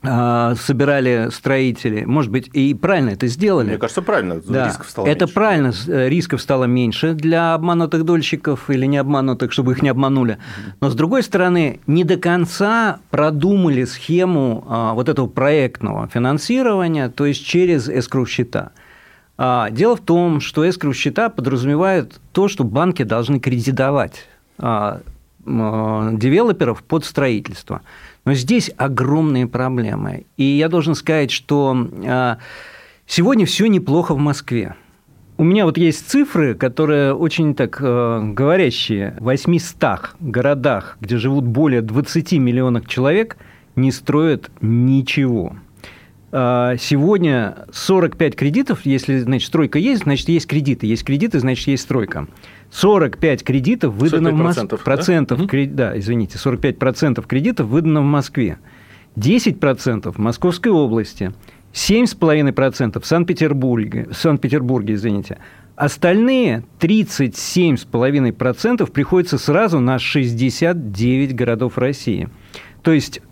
собирали 0.00 1.28
строители, 1.32 2.04
может 2.04 2.30
быть, 2.30 2.48
и 2.52 2.72
правильно 2.72 3.10
это 3.10 3.26
сделали. 3.26 3.70
Мне 3.70 3.78
кажется, 3.78 4.00
правильно. 4.00 4.40
Да. 4.46 4.66
Рисков 4.66 4.88
стало 4.88 5.06
это 5.08 5.24
меньше. 5.24 5.34
правильно, 5.34 5.72
э, 5.88 6.08
рисков 6.08 6.40
стало 6.40 6.64
меньше 6.66 7.14
для 7.14 7.54
обманутых 7.54 8.04
дольщиков 8.04 8.70
или 8.70 8.86
не 8.86 8.96
обманутых, 8.96 9.50
чтобы 9.50 9.72
их 9.72 9.82
не 9.82 9.88
обманули. 9.88 10.38
Но 10.80 10.90
с 10.90 10.94
другой 10.94 11.24
стороны, 11.24 11.80
не 11.88 12.04
до 12.04 12.16
конца 12.16 13.00
продумали 13.10 13.84
схему 13.84 14.92
вот 14.94 15.08
этого 15.08 15.26
проектного 15.26 16.06
финансирования, 16.06 17.08
то 17.08 17.26
есть 17.26 17.44
через 17.44 17.88
эскроу-счета. 17.88 18.70
А, 19.40 19.70
дело 19.70 19.96
в 19.96 20.00
том, 20.00 20.40
что 20.40 20.68
эскроу 20.68 20.92
счета 20.92 21.28
подразумевают 21.28 22.20
то, 22.32 22.48
что 22.48 22.64
банки 22.64 23.04
должны 23.04 23.38
кредитовать 23.38 24.26
а, 24.58 25.00
девелоперов 25.46 26.82
под 26.82 27.04
строительство. 27.04 27.82
Но 28.24 28.34
здесь 28.34 28.72
огромные 28.76 29.46
проблемы. 29.46 30.26
И 30.36 30.42
я 30.42 30.68
должен 30.68 30.96
сказать, 30.96 31.30
что 31.30 31.88
а, 32.04 32.38
сегодня 33.06 33.46
все 33.46 33.66
неплохо 33.66 34.12
в 34.12 34.18
Москве. 34.18 34.74
У 35.36 35.44
меня 35.44 35.66
вот 35.66 35.78
есть 35.78 36.10
цифры, 36.10 36.56
которые 36.56 37.14
очень 37.14 37.54
так 37.54 37.78
говорящие. 37.80 39.16
В 39.20 39.26
800 39.26 40.16
городах, 40.18 40.96
где 41.00 41.16
живут 41.16 41.44
более 41.44 41.80
20 41.80 42.32
миллионов 42.32 42.88
человек, 42.88 43.36
не 43.76 43.92
строят 43.92 44.50
ничего. 44.60 45.54
А, 46.30 46.76
сегодня 46.76 47.64
45 47.72 48.36
кредитов, 48.36 48.84
если, 48.84 49.18
значит, 49.18 49.48
стройка 49.48 49.78
есть, 49.78 50.02
значит, 50.02 50.28
есть 50.28 50.46
кредиты. 50.46 50.86
Есть 50.86 51.04
кредиты, 51.04 51.40
значит, 51.40 51.66
есть 51.68 51.84
стройка. 51.84 52.26
45 52.70 53.44
кредитов 53.44 53.94
выдано 53.94 54.32
в 54.32 54.34
Москве. 54.34 54.76
Процентов, 54.78 55.40
да? 55.40 55.46
Кредит, 55.46 55.74
да, 55.74 55.98
извините, 55.98 56.36
45 56.38 56.78
процентов 56.78 57.26
кредитов 57.26 57.68
выдано 57.68 58.02
в 58.02 58.04
Москве. 58.04 58.58
10 59.16 59.58
процентов 59.58 60.16
в 60.16 60.18
Московской 60.18 60.70
области. 60.70 61.32
7,5% 61.72 63.00
в 63.00 63.06
Санкт-Петербурге, 63.06 64.06
в 64.10 64.16
Санкт-Петербурге, 64.16 64.92
извините. 64.94 65.38
Остальные 65.76 66.64
37,5% 66.80 68.90
приходится 68.90 69.38
сразу 69.38 69.80
на 69.80 69.98
69 69.98 71.34
городов 71.34 71.78
России. 71.78 72.28
То 72.82 72.92
есть 72.92 73.22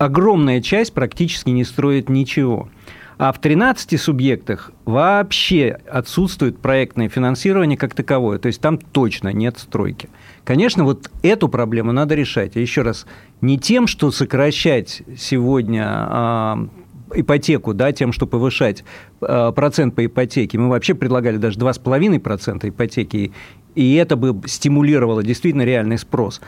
огромная 0.00 0.62
часть 0.62 0.94
практически 0.94 1.50
не 1.50 1.62
строит 1.62 2.08
ничего. 2.08 2.70
А 3.18 3.32
в 3.32 3.38
13 3.38 4.00
субъектах 4.00 4.72
вообще 4.86 5.78
отсутствует 5.86 6.58
проектное 6.58 7.10
финансирование 7.10 7.76
как 7.76 7.94
таковое. 7.94 8.38
То 8.38 8.46
есть 8.46 8.62
там 8.62 8.78
точно 8.78 9.28
нет 9.28 9.58
стройки. 9.58 10.08
Конечно, 10.44 10.84
вот 10.84 11.10
эту 11.22 11.50
проблему 11.50 11.92
надо 11.92 12.14
решать. 12.14 12.56
И 12.56 12.62
еще 12.62 12.80
раз, 12.80 13.06
не 13.42 13.58
тем, 13.58 13.86
что 13.86 14.10
сокращать 14.10 15.02
сегодня 15.18 15.84
а, 15.86 16.68
ипотеку, 17.14 17.74
да, 17.74 17.92
тем, 17.92 18.12
что 18.12 18.26
повышать 18.26 18.84
э, 19.20 19.52
процент 19.54 19.94
по 19.94 20.06
ипотеке. 20.06 20.56
Мы 20.56 20.70
вообще 20.70 20.94
предлагали 20.94 21.36
даже 21.36 21.58
2,5% 21.58 22.70
ипотеки, 22.70 23.32
и 23.74 23.94
это 23.96 24.16
бы 24.16 24.40
стимулировало 24.48 25.22
действительно 25.22 25.62
реальный 25.62 25.98
спрос. 25.98 26.40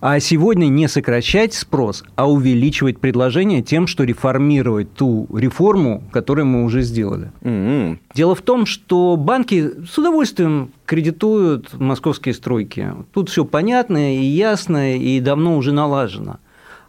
А 0.00 0.18
сегодня 0.18 0.66
не 0.66 0.88
сокращать 0.88 1.52
спрос, 1.52 2.04
а 2.16 2.30
увеличивать 2.30 2.98
предложение 2.98 3.62
тем, 3.62 3.86
что 3.86 4.04
реформировать 4.04 4.94
ту 4.94 5.28
реформу, 5.34 6.02
которую 6.10 6.46
мы 6.46 6.64
уже 6.64 6.82
сделали. 6.82 7.30
Mm-hmm. 7.42 7.98
Дело 8.14 8.34
в 8.34 8.40
том, 8.40 8.64
что 8.64 9.16
банки 9.16 9.70
с 9.86 9.98
удовольствием 9.98 10.72
кредитуют 10.86 11.78
московские 11.78 12.34
стройки. 12.34 12.92
Тут 13.12 13.28
все 13.28 13.44
понятно 13.44 14.16
и 14.16 14.24
ясно, 14.24 14.96
и 14.96 15.20
давно 15.20 15.56
уже 15.56 15.72
налажено. 15.72 16.38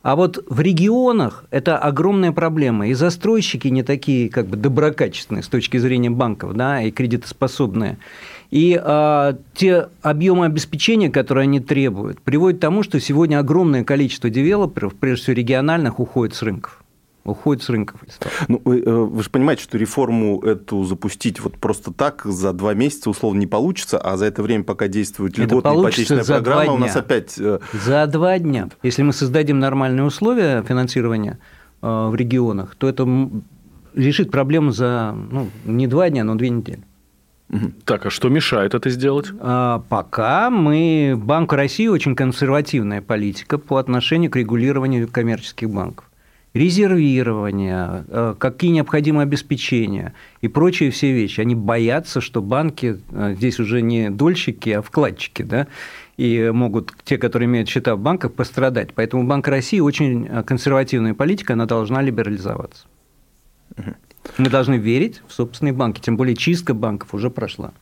А 0.03 0.15
вот 0.15 0.43
в 0.49 0.59
регионах 0.61 1.45
это 1.51 1.77
огромная 1.77 2.31
проблема. 2.31 2.87
И 2.87 2.93
застройщики 2.93 3.67
не 3.67 3.83
такие 3.83 4.29
как 4.29 4.47
бы 4.47 4.57
доброкачественные 4.57 5.43
с 5.43 5.47
точки 5.47 5.77
зрения 5.77 6.09
банков, 6.09 6.53
да, 6.55 6.81
и 6.81 6.91
кредитоспособные. 6.91 7.99
И 8.51 8.79
а, 8.81 9.37
те 9.53 9.87
объемы 10.01 10.45
обеспечения, 10.45 11.09
которые 11.09 11.43
они 11.43 11.61
требуют, 11.61 12.21
приводят 12.21 12.59
к 12.59 12.61
тому, 12.61 12.83
что 12.83 12.99
сегодня 12.99 13.39
огромное 13.39 13.85
количество 13.85 14.29
девелоперов, 14.29 14.93
прежде 14.95 15.23
всего 15.23 15.35
региональных, 15.37 15.99
уходит 15.99 16.35
с 16.35 16.41
рынков 16.41 16.81
уходит 17.23 17.63
с 17.63 17.69
рынков. 17.69 18.01
Ну, 18.47 18.61
вы, 18.65 18.81
э, 18.81 18.91
вы 18.91 19.21
же 19.21 19.29
понимаете, 19.29 19.63
что 19.63 19.77
реформу 19.77 20.41
эту 20.41 20.83
запустить 20.83 21.39
вот 21.39 21.57
просто 21.57 21.93
так 21.93 22.23
за 22.25 22.53
два 22.53 22.73
месяца 22.73 23.09
условно 23.09 23.39
не 23.39 23.47
получится, 23.47 23.99
а 23.99 24.17
за 24.17 24.25
это 24.25 24.41
время, 24.41 24.63
пока 24.63 24.87
действует 24.87 25.37
льготная 25.37 25.73
ипотечная 25.73 26.23
программа, 26.23 26.73
у 26.73 26.77
нас 26.77 26.95
опять... 26.95 27.35
Э, 27.37 27.59
за 27.73 28.07
два 28.07 28.39
дня. 28.39 28.69
Если 28.81 29.03
мы 29.03 29.13
создадим 29.13 29.59
нормальные 29.59 30.03
условия 30.03 30.63
финансирования 30.63 31.39
э, 31.81 32.07
в 32.09 32.15
регионах, 32.15 32.75
то 32.75 32.89
это 32.89 33.07
решит 33.93 34.31
проблему 34.31 34.71
за 34.71 35.15
ну, 35.31 35.49
не 35.65 35.87
два 35.87 36.09
дня, 36.09 36.23
но 36.23 36.35
две 36.35 36.49
недели. 36.49 36.83
Так, 37.85 38.05
а 38.05 38.09
что 38.09 38.29
мешает 38.29 38.73
это 38.73 38.89
сделать? 38.89 39.27
А, 39.39 39.83
пока 39.89 40.49
мы... 40.49 41.15
Банк 41.17 41.51
России 41.53 41.87
очень 41.87 42.15
консервативная 42.15 43.01
политика 43.01 43.57
по 43.57 43.77
отношению 43.77 44.31
к 44.31 44.37
регулированию 44.37 45.07
коммерческих 45.07 45.69
банков 45.69 46.05
резервирование, 46.53 48.03
э, 48.07 48.35
какие 48.37 48.71
необходимые 48.71 49.23
обеспечения 49.23 50.13
и 50.41 50.47
прочие 50.47 50.91
все 50.91 51.13
вещи. 51.13 51.39
Они 51.39 51.55
боятся, 51.55 52.19
что 52.19 52.41
банки 52.41 52.99
э, 53.09 53.35
здесь 53.37 53.59
уже 53.59 53.81
не 53.81 54.09
дольщики, 54.09 54.69
а 54.71 54.81
вкладчики, 54.81 55.43
да, 55.43 55.67
и 56.17 56.51
могут 56.53 56.93
те, 57.05 57.17
которые 57.17 57.47
имеют 57.47 57.69
счета 57.69 57.95
в 57.95 57.99
банках, 57.99 58.33
пострадать. 58.33 58.93
Поэтому 58.93 59.23
Банк 59.23 59.47
России 59.47 59.79
очень 59.79 60.27
э, 60.27 60.43
консервативная 60.43 61.13
политика, 61.13 61.53
она 61.53 61.65
должна 61.65 62.01
либерализоваться. 62.01 62.85
Мы 64.37 64.49
должны 64.49 64.75
верить 64.75 65.21
в 65.27 65.33
собственные 65.33 65.73
банки, 65.73 65.99
тем 65.99 66.17
более 66.17 66.35
чистка 66.35 66.73
банков 66.73 67.13
уже 67.13 67.29
прошла. 67.29 67.73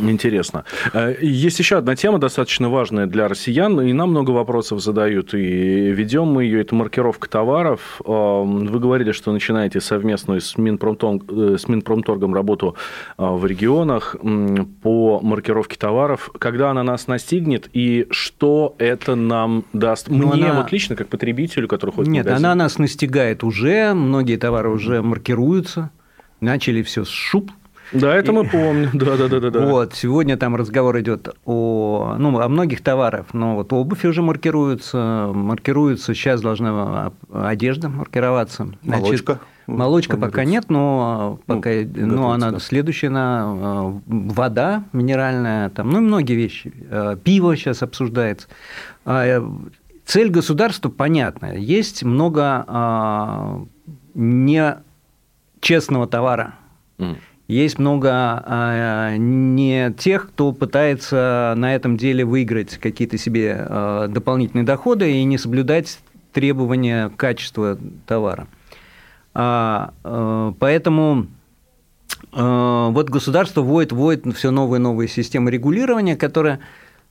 Интересно. 0.00 0.64
Э, 0.92 1.14
есть 1.20 1.58
еще 1.58 1.76
одна 1.76 1.96
тема, 1.96 2.18
достаточно 2.18 2.68
важная 2.68 3.06
для 3.06 3.26
россиян, 3.26 3.80
и 3.80 3.92
нам 3.92 4.10
много 4.10 4.30
вопросов 4.30 4.80
задают, 4.80 5.34
и 5.34 5.90
ведем 5.90 6.28
мы 6.28 6.44
ее, 6.44 6.60
это 6.60 6.74
маркировка 6.74 7.28
товаров. 7.28 8.00
Эм, 8.04 8.66
вы 8.66 8.78
говорили, 8.78 9.10
что 9.12 9.32
начинаете 9.32 9.80
совместную 9.80 10.40
с, 10.40 10.56
Минпромторг, 10.56 11.24
э, 11.30 11.56
с 11.58 11.66
Минпромторгом 11.68 12.32
работу 12.32 12.76
э, 13.18 13.24
в 13.24 13.44
регионах 13.44 14.16
по 14.82 15.20
маркировке 15.20 15.76
товаров. 15.76 16.30
Когда 16.38 16.70
она 16.70 16.84
нас 16.84 17.08
настигнет, 17.08 17.68
и 17.72 18.06
что 18.10 18.76
это 18.78 19.16
нам 19.16 19.64
даст? 19.72 20.08
Ну, 20.08 20.32
Мне 20.32 20.46
она... 20.46 20.62
вот 20.62 20.70
лично, 20.70 20.94
как 20.94 21.08
потребителю, 21.08 21.66
который 21.66 21.90
ходит 21.90 22.12
Нет, 22.12 22.24
в 22.24 22.28
магазин. 22.28 22.46
она 22.46 22.54
нас 22.54 22.78
настигает 22.78 23.42
уже, 23.42 23.94
многие 23.94 24.36
товары 24.36 24.70
уже 24.70 25.02
маркируются, 25.02 25.90
начали 26.40 26.82
все 26.82 27.04
с 27.04 27.08
шуб, 27.08 27.50
да, 27.92 28.14
это 28.14 28.32
мы 28.32 28.44
помним. 28.44 28.90
Да, 28.92 29.16
да, 29.16 29.28
да, 29.28 29.50
да. 29.50 29.66
Вот 29.66 29.94
сегодня 29.94 30.36
там 30.36 30.56
разговор 30.56 30.98
идет 31.00 31.28
о, 31.44 32.16
ну, 32.18 32.38
о 32.38 32.48
многих 32.48 32.82
товарах, 32.82 33.26
но 33.32 33.56
вот 33.56 33.72
обувь 33.72 34.04
уже 34.04 34.22
маркируется, 34.22 35.30
маркируется. 35.34 36.14
Сейчас 36.14 36.40
должна 36.40 37.12
одежда 37.32 37.88
маркироваться. 37.88 38.68
Значит, 38.82 39.04
Молочка. 39.04 39.40
Молочка 39.66 40.16
пока 40.16 40.44
нет, 40.44 40.66
но 40.68 41.38
ну, 41.46 41.56
пока, 41.56 41.70
ну, 41.70 42.06
но 42.06 42.30
она 42.32 42.52
да. 42.52 42.58
следующая, 42.58 43.10
на 43.10 43.44
э, 43.54 44.00
вода 44.06 44.84
минеральная, 44.92 45.68
там, 45.68 45.90
ну 45.90 45.98
и 45.98 46.00
многие 46.00 46.34
вещи. 46.34 46.72
Э, 46.90 47.16
пиво 47.22 47.54
сейчас 47.54 47.82
обсуждается. 47.82 48.48
А, 49.04 49.26
э, 49.26 49.42
цель 50.06 50.30
государства 50.30 50.88
понятна. 50.88 51.54
Есть 51.54 52.02
много 52.02 52.64
а, 52.66 53.62
нечестного 54.14 56.06
товара. 56.06 56.54
Mm 56.98 57.16
есть 57.48 57.78
много 57.78 58.10
а, 58.12 59.16
не 59.16 59.92
тех, 59.96 60.28
кто 60.28 60.52
пытается 60.52 61.54
на 61.56 61.74
этом 61.74 61.96
деле 61.96 62.24
выиграть 62.24 62.76
какие-то 62.76 63.16
себе 63.16 63.56
а, 63.58 64.06
дополнительные 64.06 64.64
доходы 64.64 65.10
и 65.10 65.24
не 65.24 65.38
соблюдать 65.38 65.98
требования 66.34 67.10
качества 67.16 67.78
товара. 68.06 68.46
А, 69.32 69.92
поэтому 70.58 71.26
вот 72.32 73.08
государство 73.10 73.62
вводит, 73.62 73.92
вводит 73.92 74.36
все 74.36 74.50
новые 74.50 74.80
и 74.80 74.82
новые 74.82 75.08
системы 75.08 75.50
регулирования, 75.50 76.16
которые 76.16 76.60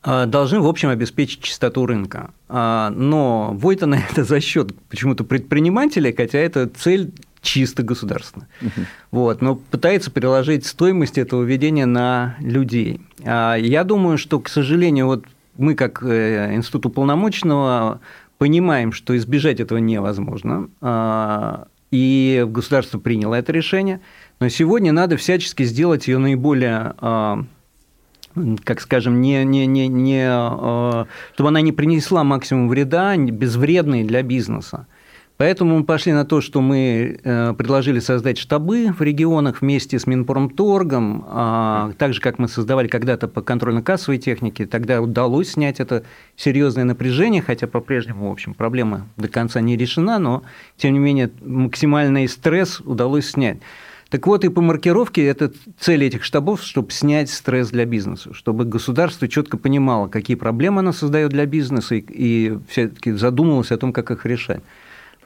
должны, 0.03 0.59
в 0.59 0.67
общем, 0.67 0.89
обеспечить 0.89 1.41
чистоту 1.41 1.85
рынка. 1.85 2.31
Но 2.49 3.51
вводит 3.53 3.83
она 3.83 3.99
это 4.11 4.23
за 4.23 4.41
счет 4.41 4.75
почему-то 4.89 5.23
предпринимателей, 5.23 6.13
хотя 6.15 6.37
это 6.39 6.67
цель 6.67 7.13
чисто 7.41 7.83
государственно. 7.83 8.47
Угу. 8.61 8.81
Вот, 9.11 9.41
но 9.41 9.55
пытается 9.55 10.11
переложить 10.11 10.65
стоимость 10.65 11.17
этого 11.17 11.43
введения 11.43 11.85
на 11.85 12.35
людей. 12.39 13.01
А 13.23 13.55
я 13.55 13.83
думаю, 13.83 14.17
что, 14.17 14.39
к 14.39 14.49
сожалению, 14.49 15.07
вот 15.07 15.25
мы 15.57 15.75
как 15.75 16.03
э, 16.03 16.53
институт 16.53 16.87
уполномоченного 16.87 17.99
понимаем, 18.37 18.91
что 18.91 19.17
избежать 19.17 19.59
этого 19.59 19.79
невозможно, 19.79 20.69
а, 20.81 21.67
и 21.89 22.45
государство 22.47 22.99
приняло 22.99 23.35
это 23.35 23.51
решение, 23.51 24.01
но 24.39 24.49
сегодня 24.49 24.91
надо 24.91 25.17
всячески 25.17 25.63
сделать 25.63 26.07
ее 26.07 26.19
наиболее 26.19 26.93
а, 26.99 27.43
как 28.63 28.81
скажем, 28.81 29.19
не, 29.19 29.43
не, 29.45 29.65
не, 29.65 29.87
не, 29.87 30.27
чтобы 31.33 31.49
она 31.49 31.61
не 31.61 31.71
принесла 31.71 32.23
максимум 32.23 32.69
вреда, 32.69 33.17
безвредной 33.17 34.03
для 34.03 34.21
бизнеса. 34.21 34.85
Поэтому 35.37 35.77
мы 35.77 35.83
пошли 35.83 36.13
на 36.13 36.25
то, 36.25 36.41
что 36.41 36.61
мы 36.61 37.19
э, 37.23 37.53
предложили 37.53 37.99
создать 37.99 38.39
штабы 38.39 38.91
в 38.91 39.01
регионах 39.03 39.61
вместе 39.61 39.99
с 39.99 40.07
Минпромторгом, 40.07 41.25
а, 41.27 41.91
так 41.99 42.13
же, 42.13 42.21
как 42.21 42.39
мы 42.39 42.47
создавали 42.47 42.87
когда-то 42.87 43.27
по 43.27 43.41
контрольно-кассовой 43.41 44.17
технике. 44.17 44.65
Тогда 44.65 44.99
удалось 44.99 45.51
снять 45.51 45.79
это 45.79 46.03
серьезное 46.35 46.85
напряжение, 46.85 47.43
хотя 47.43 47.67
по-прежнему, 47.67 48.29
в 48.29 48.31
общем, 48.31 48.55
проблема 48.55 49.07
до 49.15 49.27
конца 49.27 49.61
не 49.61 49.77
решена, 49.77 50.17
но, 50.17 50.41
тем 50.75 50.93
не 50.93 50.99
менее, 50.99 51.29
максимальный 51.45 52.27
стресс 52.27 52.79
удалось 52.79 53.29
снять. 53.29 53.59
Так 54.09 54.25
вот, 54.25 54.43
и 54.43 54.49
по 54.49 54.61
маркировке 54.61 55.23
это 55.25 55.51
цель 55.79 56.03
этих 56.03 56.23
штабов, 56.23 56.63
чтобы 56.63 56.91
снять 56.91 57.29
стресс 57.29 57.69
для 57.69 57.85
бизнеса, 57.85 58.33
чтобы 58.33 58.65
государство 58.65 59.27
четко 59.27 59.57
понимало, 59.57 60.07
какие 60.07 60.37
проблемы 60.37 60.79
оно 60.79 60.93
создает 60.93 61.29
для 61.29 61.45
бизнеса, 61.45 61.95
и, 61.95 61.99
и 62.07 62.57
все-таки 62.69 63.11
задумывалось 63.11 63.71
о 63.71 63.77
том, 63.77 63.93
как 63.93 64.09
их 64.09 64.25
решать. 64.25 64.63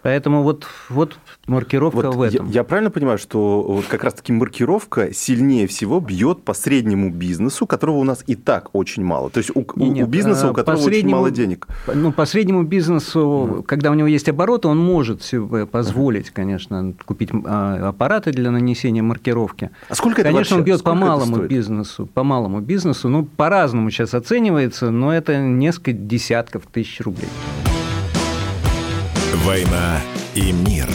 Поэтому 0.02 0.42
вот, 0.42 0.66
вот 0.90 1.18
маркировка 1.48 2.08
вот 2.08 2.16
в 2.16 2.22
этом. 2.22 2.48
Я, 2.48 2.54
я 2.54 2.64
правильно 2.64 2.90
понимаю, 2.90 3.18
что 3.18 3.62
вот 3.62 3.86
как 3.86 4.04
раз-таки 4.04 4.34
маркировка 4.34 5.14
сильнее 5.14 5.68
всего 5.68 6.00
бьет 6.00 6.44
по 6.44 6.54
среднему 6.54 7.12
бизнесу, 7.12 7.68
которого 7.68 7.98
у 7.98 8.04
нас 8.04 8.24
и 8.26 8.36
так 8.36 8.70
очень 8.74 9.04
мало. 9.04 9.30
То 9.30 9.38
есть 9.40 9.52
у, 9.54 9.66
Нет, 9.76 10.08
у 10.08 10.10
бизнеса, 10.10 10.50
у 10.50 10.54
которого 10.54 10.82
очень 10.82 11.08
мало 11.08 11.30
денег. 11.30 11.68
Ну, 11.94 12.12
по 12.12 12.26
среднему 12.26 12.64
бизнесу, 12.64 13.20
mm. 13.20 13.64
когда 13.64 13.92
у 13.92 13.94
него 13.94 14.08
есть 14.08 14.28
обороты, 14.28 14.68
он 14.68 14.80
может 14.80 15.22
себе 15.24 15.66
позволить, 15.66 16.30
mm. 16.30 16.34
конечно, 16.34 16.94
купить 17.06 17.30
а, 17.46 17.90
аппараты 17.90 18.32
для 18.32 18.50
нанесения 18.52 19.04
маркировки. 19.04 19.70
А 19.88 19.96
сколько 19.96 20.22
это 20.22 20.32
Конечно, 20.32 20.58
он 20.58 20.64
бьет 20.64 20.84
по 20.84 20.96
малому 20.96 21.38
бизнесу, 21.44 22.08
по 22.08 22.24
малому 22.24 22.60
бизнесу. 22.62 23.08
Ну, 23.10 23.24
по-разному 23.24 23.92
сейчас 23.92 24.14
оценивается, 24.14 24.90
но 24.90 25.14
это 25.14 25.38
несколько 25.38 25.94
десятков 25.94 26.64
тысяч 26.72 27.02
рублей. 27.02 27.30
«Война 29.44 30.00
и 30.36 30.52
мир». 30.52 30.88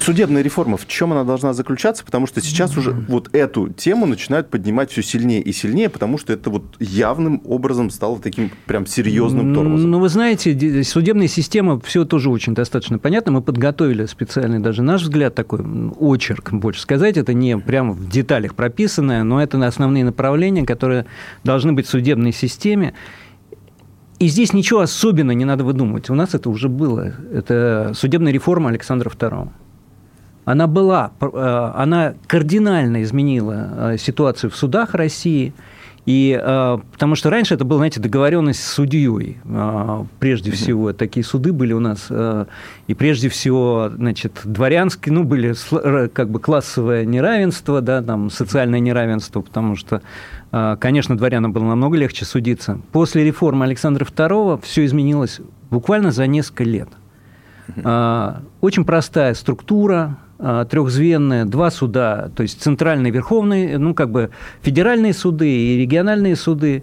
Судебная 0.00 0.40
реформа, 0.40 0.78
в 0.78 0.88
чем 0.88 1.12
она 1.12 1.24
должна 1.24 1.52
заключаться? 1.52 2.06
Потому 2.06 2.26
что 2.26 2.40
сейчас 2.40 2.74
уже 2.78 2.92
вот 2.92 3.28
эту 3.34 3.68
тему 3.68 4.06
начинают 4.06 4.48
поднимать 4.48 4.90
все 4.90 5.02
сильнее 5.02 5.42
и 5.42 5.52
сильнее, 5.52 5.90
потому 5.90 6.16
что 6.16 6.32
это 6.32 6.48
вот 6.48 6.64
явным 6.80 7.42
образом 7.44 7.90
стало 7.90 8.18
таким 8.18 8.50
прям 8.64 8.86
серьезным 8.86 9.54
тормозом. 9.54 9.90
Ну, 9.90 9.98
вы 9.98 10.08
знаете, 10.08 10.82
судебная 10.84 11.28
система, 11.28 11.78
все 11.80 12.06
тоже 12.06 12.30
очень 12.30 12.54
достаточно 12.54 12.98
понятно. 12.98 13.32
Мы 13.32 13.42
подготовили 13.42 14.06
специальный 14.06 14.58
даже 14.58 14.82
наш 14.82 15.02
взгляд 15.02 15.34
такой, 15.34 15.60
очерк, 15.98 16.50
больше 16.54 16.80
сказать. 16.80 17.18
Это 17.18 17.34
не 17.34 17.58
прямо 17.58 17.92
в 17.92 18.08
деталях 18.08 18.54
прописанное, 18.54 19.22
но 19.22 19.42
это 19.42 19.64
основные 19.66 20.04
направления, 20.04 20.64
которые 20.64 21.04
должны 21.44 21.74
быть 21.74 21.86
в 21.86 21.90
судебной 21.90 22.32
системе. 22.32 22.94
И 24.20 24.28
здесь 24.28 24.52
ничего 24.52 24.80
особенного 24.80 25.36
не 25.36 25.44
надо 25.44 25.64
выдумывать. 25.64 26.10
У 26.10 26.14
нас 26.14 26.34
это 26.34 26.48
уже 26.50 26.68
было. 26.68 27.14
Это 27.32 27.92
судебная 27.94 28.32
реформа 28.32 28.68
Александра 28.70 29.10
II 29.10 29.48
она 30.44 30.66
была, 30.66 31.12
э, 31.20 31.72
она 31.74 32.14
кардинально 32.26 33.02
изменила 33.02 33.92
э, 33.92 33.98
ситуацию 33.98 34.50
в 34.50 34.56
судах 34.56 34.94
России. 34.94 35.52
И, 36.06 36.38
э, 36.42 36.78
потому 36.92 37.14
что 37.14 37.30
раньше 37.30 37.54
это 37.54 37.64
была, 37.64 37.78
знаете, 37.78 38.00
договоренность 38.00 38.62
с 38.62 38.72
судьей. 38.72 39.38
Прежде 40.18 40.50
всего, 40.50 40.92
такие 40.92 41.24
суды 41.24 41.52
были 41.52 41.72
у 41.72 41.80
нас. 41.80 42.08
И 42.86 42.94
прежде 42.94 43.28
всего, 43.28 43.90
значит, 43.94 44.40
дворянские, 44.44 45.12
ну, 45.12 45.24
были 45.24 45.54
как 46.08 46.30
бы 46.30 46.40
классовое 46.40 47.04
неравенство, 47.04 47.80
да, 47.80 48.02
там, 48.02 48.30
социальное 48.30 48.80
неравенство, 48.80 49.40
потому 49.42 49.76
что, 49.76 50.02
конечно, 50.50 51.16
дворянам 51.16 51.52
было 51.52 51.64
намного 51.64 51.96
легче 51.96 52.24
судиться. 52.24 52.80
После 52.92 53.24
реформы 53.24 53.64
Александра 53.66 54.04
II 54.04 54.60
все 54.62 54.84
изменилось 54.84 55.40
буквально 55.70 56.10
за 56.12 56.26
несколько 56.26 56.64
лет. 56.64 56.88
Очень 58.60 58.84
простая 58.84 59.34
структура, 59.34 60.16
трехзвенная, 60.40 61.44
два 61.44 61.70
суда, 61.70 62.30
то 62.34 62.42
есть 62.42 62.62
центральные, 62.62 63.12
верховные, 63.12 63.78
ну, 63.78 63.94
как 63.94 64.10
бы 64.10 64.30
федеральные 64.62 65.12
суды 65.12 65.50
и 65.50 65.78
региональные 65.78 66.36
суды. 66.36 66.82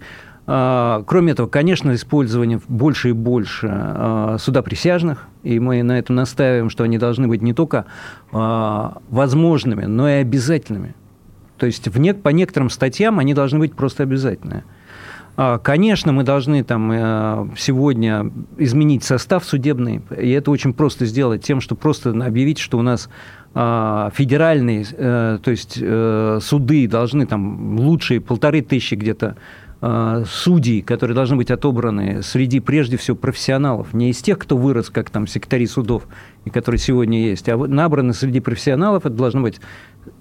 А, 0.49 1.03
кроме 1.05 1.33
этого, 1.33 1.47
конечно, 1.47 1.93
использование 1.93 2.61
больше 2.69 3.09
и 3.09 3.11
больше 3.11 3.67
а, 3.69 4.37
суда 4.39 4.61
присяжных, 4.61 5.27
и 5.43 5.59
мы 5.59 5.83
на 5.83 5.99
этом 5.99 6.15
настаиваем, 6.15 6.69
что 6.69 6.83
они 6.83 6.97
должны 6.97 7.27
быть 7.27 7.41
не 7.41 7.53
только 7.53 7.85
возможными, 8.31 9.85
но 9.85 10.09
и 10.09 10.13
обязательными. 10.13 10.95
То 11.57 11.65
есть 11.65 11.87
в 11.87 11.99
не, 11.99 12.13
по 12.13 12.29
некоторым 12.29 12.69
статьям 12.69 13.19
они 13.19 13.33
должны 13.33 13.59
быть 13.59 13.73
просто 13.73 14.03
обязательные. 14.03 14.63
Конечно, 15.61 16.11
мы 16.13 16.23
должны 16.23 16.63
там 16.63 16.91
э, 16.91 17.47
сегодня 17.55 18.31
изменить 18.57 19.03
состав 19.03 19.45
судебный, 19.45 20.01
и 20.17 20.31
это 20.31 20.49
очень 20.49 20.73
просто 20.73 21.05
сделать 21.05 21.43
тем, 21.43 21.61
что 21.61 21.75
просто 21.75 22.09
объявить, 22.09 22.57
что 22.57 22.79
у 22.79 22.81
нас 22.81 23.07
а, 23.07 23.11
федеральные, 23.53 24.85
э, 24.91 25.39
то 25.41 25.51
есть 25.51 25.79
э, 25.81 26.39
суды 26.41 26.87
должны 26.87 27.25
там 27.25 27.79
лучшие 27.79 28.21
полторы 28.21 28.61
тысячи 28.61 28.95
где-то 28.95 29.35
а, 29.79 30.23
судей, 30.25 30.81
которые 30.81 31.13
должны 31.13 31.35
быть 31.35 31.51
отобраны 31.51 32.23
среди, 32.23 32.59
прежде 32.59 32.97
всего, 32.97 33.15
профессионалов, 33.15 33.93
не 33.93 34.09
из 34.09 34.17
тех, 34.17 34.39
кто 34.39 34.57
вырос, 34.57 34.89
как 34.89 35.11
там 35.11 35.27
секретари 35.27 35.67
судов, 35.67 36.07
и 36.45 36.49
которые 36.49 36.79
сегодня 36.79 37.21
есть, 37.21 37.47
а 37.47 37.57
набраны 37.57 38.13
среди 38.13 38.39
профессионалов, 38.39 39.05
это 39.05 39.13
должна 39.15 39.41
быть 39.41 39.61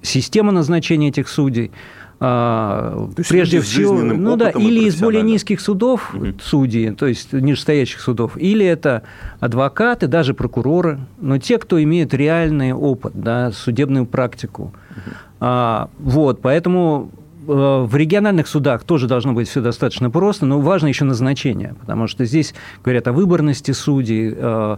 система 0.02 0.52
назначения 0.52 1.08
этих 1.08 1.28
судей, 1.28 1.70
а, 2.18 3.08
прежде 3.28 3.60
всего, 3.60 3.94
ну 3.94 4.36
да, 4.36 4.50
или 4.50 4.86
из 4.86 4.96
более 4.96 5.22
низких 5.22 5.60
судов 5.60 6.14
угу. 6.14 6.28
судьи, 6.42 6.90
то 6.90 7.06
есть 7.06 7.32
нижестоящих 7.32 8.00
судов, 8.00 8.38
или 8.38 8.64
это 8.64 9.02
адвокаты, 9.38 10.06
даже 10.06 10.32
прокуроры, 10.32 10.98
но 11.20 11.38
те, 11.38 11.58
кто 11.58 11.82
имеет 11.82 12.14
реальный 12.14 12.72
опыт, 12.72 13.12
да, 13.14 13.52
судебную 13.52 14.06
практику. 14.06 14.72
Угу. 14.90 15.16
А, 15.40 15.90
вот, 15.98 16.40
поэтому 16.40 17.10
в 17.46 17.96
региональных 17.96 18.48
судах 18.48 18.84
тоже 18.84 19.06
должно 19.06 19.32
быть 19.32 19.48
все 19.48 19.60
достаточно 19.60 20.10
просто, 20.10 20.46
но 20.46 20.60
важно 20.60 20.88
еще 20.88 21.04
назначение, 21.04 21.74
потому 21.80 22.06
что 22.06 22.24
здесь 22.24 22.54
говорят 22.84 23.08
о 23.08 23.12
выборности 23.12 23.70
судей. 23.70 24.32
Э, 24.34 24.76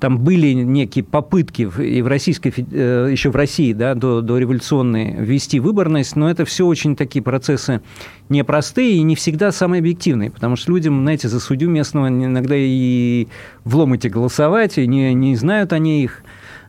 там 0.00 0.18
были 0.18 0.52
некие 0.52 1.04
попытки 1.04 1.62
и 1.80 2.02
в 2.02 2.06
российской, 2.06 2.52
э, 2.56 3.08
еще 3.10 3.30
в 3.30 3.36
России, 3.36 3.72
да, 3.72 3.94
до, 3.94 4.20
до 4.20 4.38
революционной 4.38 5.14
ввести 5.14 5.60
выборность, 5.60 6.16
но 6.16 6.30
это 6.30 6.44
все 6.44 6.66
очень 6.66 6.96
такие 6.96 7.22
процессы 7.22 7.80
непростые 8.28 8.96
и 8.96 9.02
не 9.02 9.14
всегда 9.14 9.52
самые 9.52 9.80
объективные, 9.80 10.30
потому 10.30 10.56
что 10.56 10.72
людям, 10.72 11.02
знаете, 11.02 11.28
за 11.28 11.40
судью 11.40 11.70
местного 11.70 12.08
иногда 12.08 12.54
и 12.56 13.28
влом 13.64 13.94
эти 13.94 14.08
голосовать, 14.08 14.78
и 14.78 14.86
не, 14.86 15.14
не 15.14 15.36
знают 15.36 15.72
они 15.72 16.02
их 16.02 16.22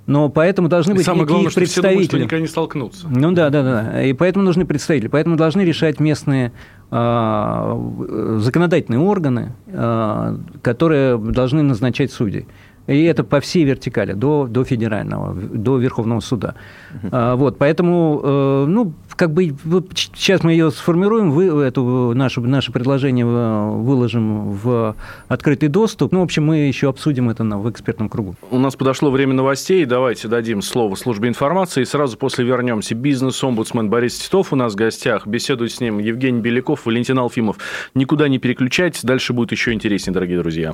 но 0.10 0.28
поэтому 0.28 0.70
должны 0.70 0.96
быть 0.96 1.06
Самое 1.06 1.28
главное, 1.28 1.52
что 1.52 1.60
представители. 1.60 1.82
Все 1.82 1.92
думают, 1.92 2.06
что 2.08 2.18
никогда 2.18 2.42
не 2.42 2.48
столкнутся. 2.48 3.08
Ну 3.08 3.32
да, 3.32 3.52
да, 3.52 3.62
да. 3.62 4.04
И 4.04 4.14
поэтому 4.14 4.44
нужны 4.44 4.66
представители. 4.66 5.08
Поэтому 5.08 5.36
должны 5.36 5.62
решать 5.62 6.00
местные 6.00 6.52
э, 6.90 8.38
законодательные 8.40 9.00
органы, 9.00 9.54
э, 9.68 10.38
которые 10.64 11.20
должны 11.20 11.62
назначать 11.62 12.12
судей. 12.12 12.48
И 12.90 13.04
это 13.04 13.24
по 13.24 13.40
всей 13.40 13.66
вертикали, 13.66 14.14
до, 14.14 14.48
до 14.50 14.64
федерального, 14.64 15.34
до 15.34 15.78
Верховного 15.78 16.22
суда. 16.22 16.56
Uh-huh. 16.92 17.36
Вот, 17.36 17.58
поэтому, 17.60 18.22
э, 18.24 18.66
ну, 18.68 18.94
как 19.16 19.32
бы 19.32 19.54
сейчас 19.94 20.44
мы 20.44 20.54
ее 20.54 20.72
сформируем, 20.72 21.32
вы, 21.32 21.46
эту, 21.64 22.14
наше, 22.16 22.42
наше 22.42 22.72
предложение 22.72 23.26
выложим 23.26 24.54
в 24.54 24.96
открытый 25.28 25.70
доступ. 25.70 26.14
Ну, 26.14 26.22
в 26.22 26.24
общем, 26.24 26.46
мы 26.46 26.58
еще 26.58 26.90
обсудим 26.90 27.30
это 27.30 27.44
в 27.44 27.70
экспертном 27.70 28.10
кругу. 28.10 28.36
У 28.50 28.58
нас 28.58 28.76
подошло 28.76 29.12
время 29.12 29.34
новостей. 29.34 29.86
Давайте 29.86 30.28
дадим 30.28 30.62
слово 30.62 30.96
службе 30.96 31.30
информации. 31.30 31.82
И 31.82 31.86
сразу 31.86 32.18
после 32.18 32.44
вернемся. 32.44 32.96
Бизнес-омбудсмен 32.96 33.90
Борис 33.90 34.18
Титов 34.18 34.52
у 34.52 34.56
нас 34.56 34.74
в 34.74 34.76
гостях. 34.76 35.28
Беседует 35.28 35.72
с 35.72 35.80
ним 35.80 36.00
Евгений 36.00 36.42
Беляков, 36.42 36.86
Валентин 36.86 37.20
Алфимов. 37.20 37.58
Никуда 37.94 38.28
не 38.28 38.40
переключайтесь. 38.40 39.04
Дальше 39.04 39.34
будет 39.34 39.52
еще 39.52 39.74
интереснее, 39.74 40.14
дорогие 40.14 40.40
друзья. 40.40 40.74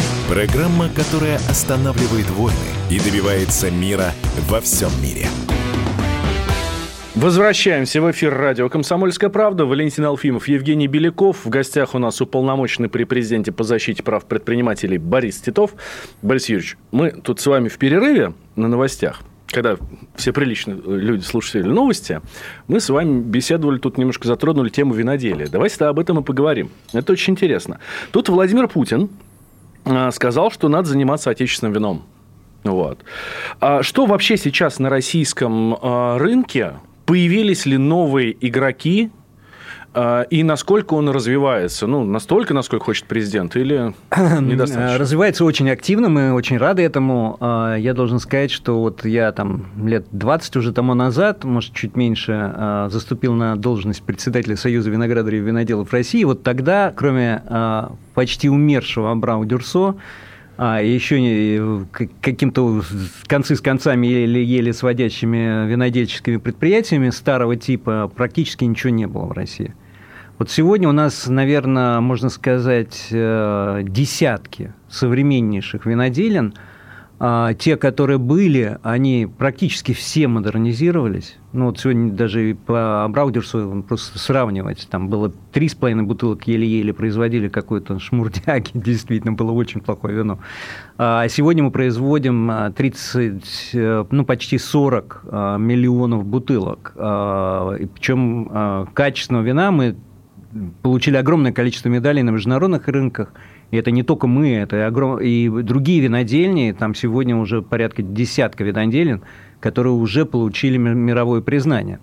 программа, 0.31 0.87
которая 0.87 1.35
останавливает 1.49 2.29
войны 2.29 2.55
и 2.89 2.97
добивается 3.01 3.69
мира 3.69 4.13
во 4.47 4.61
всем 4.61 4.89
мире. 5.03 5.27
Возвращаемся 7.15 8.01
в 8.01 8.09
эфир 8.09 8.33
радио 8.33 8.69
«Комсомольская 8.69 9.29
правда». 9.29 9.65
Валентин 9.65 10.05
Алфимов, 10.05 10.47
Евгений 10.47 10.87
Беляков. 10.87 11.43
В 11.43 11.49
гостях 11.49 11.95
у 11.95 11.99
нас 11.99 12.21
уполномоченный 12.21 12.87
при 12.87 13.03
президенте 13.03 13.51
по 13.51 13.65
защите 13.65 14.03
прав 14.03 14.23
предпринимателей 14.23 14.97
Борис 14.97 15.41
Титов. 15.41 15.71
Борис 16.21 16.47
Юрьевич, 16.47 16.77
мы 16.93 17.11
тут 17.11 17.41
с 17.41 17.45
вами 17.45 17.67
в 17.67 17.77
перерыве 17.77 18.33
на 18.55 18.69
новостях 18.69 19.23
когда 19.47 19.75
все 20.15 20.31
приличные 20.31 20.77
люди 20.77 21.23
слушали 21.23 21.63
новости, 21.63 22.21
мы 22.69 22.79
с 22.79 22.87
вами 22.87 23.21
беседовали, 23.21 23.79
тут 23.79 23.97
немножко 23.97 24.25
затронули 24.25 24.69
тему 24.69 24.93
виноделия. 24.93 25.47
Давайте 25.47 25.83
об 25.83 25.99
этом 25.99 26.19
и 26.19 26.23
поговорим. 26.23 26.69
Это 26.93 27.11
очень 27.11 27.33
интересно. 27.33 27.81
Тут 28.13 28.29
Владимир 28.29 28.69
Путин 28.69 29.09
сказал, 30.11 30.51
что 30.51 30.69
надо 30.69 30.89
заниматься 30.89 31.29
отечественным 31.29 31.73
вином. 31.73 32.03
Вот. 32.63 32.99
А 33.59 33.81
что 33.83 34.05
вообще 34.05 34.37
сейчас 34.37 34.79
на 34.79 34.89
российском 34.89 35.77
а, 35.81 36.17
рынке? 36.17 36.73
Появились 37.05 37.65
ли 37.65 37.77
новые 37.77 38.35
игроки, 38.39 39.11
и 40.29 40.43
насколько 40.43 40.93
он 40.93 41.09
развивается? 41.09 41.85
Ну, 41.85 42.05
настолько, 42.05 42.53
насколько 42.53 42.85
хочет 42.85 43.05
президент, 43.05 43.55
или 43.57 43.93
недостаточно? 44.15 44.97
Развивается 44.97 45.43
очень 45.43 45.69
активно, 45.69 46.07
мы 46.07 46.33
очень 46.33 46.57
рады 46.57 46.81
этому. 46.81 47.37
А, 47.41 47.75
я 47.75 47.93
должен 47.93 48.19
сказать, 48.19 48.51
что 48.51 48.79
вот 48.79 49.03
я 49.03 49.31
там 49.33 49.65
лет 49.85 50.05
20 50.11 50.55
уже 50.55 50.71
тому 50.71 50.93
назад, 50.93 51.43
может, 51.43 51.73
чуть 51.73 51.97
меньше, 51.97 52.31
а, 52.33 52.89
заступил 52.89 53.33
на 53.33 53.57
должность 53.57 54.03
председателя 54.03 54.55
Союза 54.55 54.89
виноградарей 54.89 55.39
и 55.39 55.43
виноделов 55.43 55.91
России. 55.91 56.23
Вот 56.23 56.43
тогда, 56.43 56.93
кроме 56.95 57.43
почти 58.13 58.49
умершего 58.49 59.11
Абрау 59.11 59.45
Дюрсо, 59.45 59.95
а 60.57 60.81
еще 60.81 61.85
каким-то 62.21 62.83
концы 63.25 63.55
с 63.55 63.61
концами 63.61 64.05
еле, 64.05 64.43
еле 64.43 64.73
сводящими 64.73 65.67
винодельческими 65.67 66.37
предприятиями 66.37 67.09
старого 67.09 67.55
типа 67.55 68.11
практически 68.15 68.65
ничего 68.65 68.91
не 68.91 69.07
было 69.07 69.25
в 69.25 69.31
России. 69.31 69.73
Вот 70.41 70.49
сегодня 70.49 70.89
у 70.89 70.91
нас, 70.91 71.27
наверное, 71.27 71.99
можно 71.99 72.29
сказать, 72.29 73.09
э, 73.11 73.81
десятки 73.83 74.73
современнейших 74.89 75.85
виноделин. 75.85 76.55
А 77.19 77.53
те, 77.53 77.77
которые 77.77 78.17
были, 78.17 78.79
они 78.81 79.27
практически 79.37 79.93
все 79.93 80.27
модернизировались. 80.27 81.37
Ну, 81.53 81.65
вот 81.67 81.79
сегодня 81.79 82.11
даже 82.11 82.57
по 82.65 83.05
Браудерсу 83.07 83.85
просто 83.87 84.17
сравнивать. 84.17 84.87
Там 84.89 85.09
было 85.09 85.31
три 85.51 85.69
с 85.69 85.75
половиной 85.75 86.05
бутылок 86.05 86.47
еле-еле 86.47 86.91
производили 86.91 87.47
какой-то 87.47 87.99
шмурдяги. 87.99 88.71
Действительно, 88.73 89.33
было 89.33 89.51
очень 89.51 89.79
плохое 89.79 90.15
вино. 90.15 90.39
А 90.97 91.27
сегодня 91.27 91.61
мы 91.61 91.69
производим 91.69 92.51
30, 92.75 93.69
э, 93.73 94.05
ну, 94.09 94.25
почти 94.25 94.57
40 94.57 95.21
э, 95.23 95.57
миллионов 95.59 96.25
бутылок. 96.25 96.93
Причем 96.95 98.87
качественного 98.95 99.43
вина 99.43 99.69
мы 99.69 99.95
получили 100.81 101.17
огромное 101.17 101.51
количество 101.51 101.89
медалей 101.89 102.23
на 102.23 102.31
международных 102.31 102.87
рынках. 102.87 103.33
И 103.71 103.77
это 103.77 103.91
не 103.91 104.03
только 104.03 104.27
мы, 104.27 104.55
это 104.55 104.77
и, 104.77 104.79
огром... 104.81 105.19
и 105.19 105.49
другие 105.63 106.01
винодельни. 106.01 106.75
Там 106.77 106.95
сегодня 106.95 107.35
уже 107.37 107.61
порядка 107.61 108.01
десятка 108.01 108.63
виноделин, 108.63 109.21
которые 109.59 109.93
уже 109.93 110.25
получили 110.25 110.77
мировое 110.77 111.41
признание. 111.41 111.99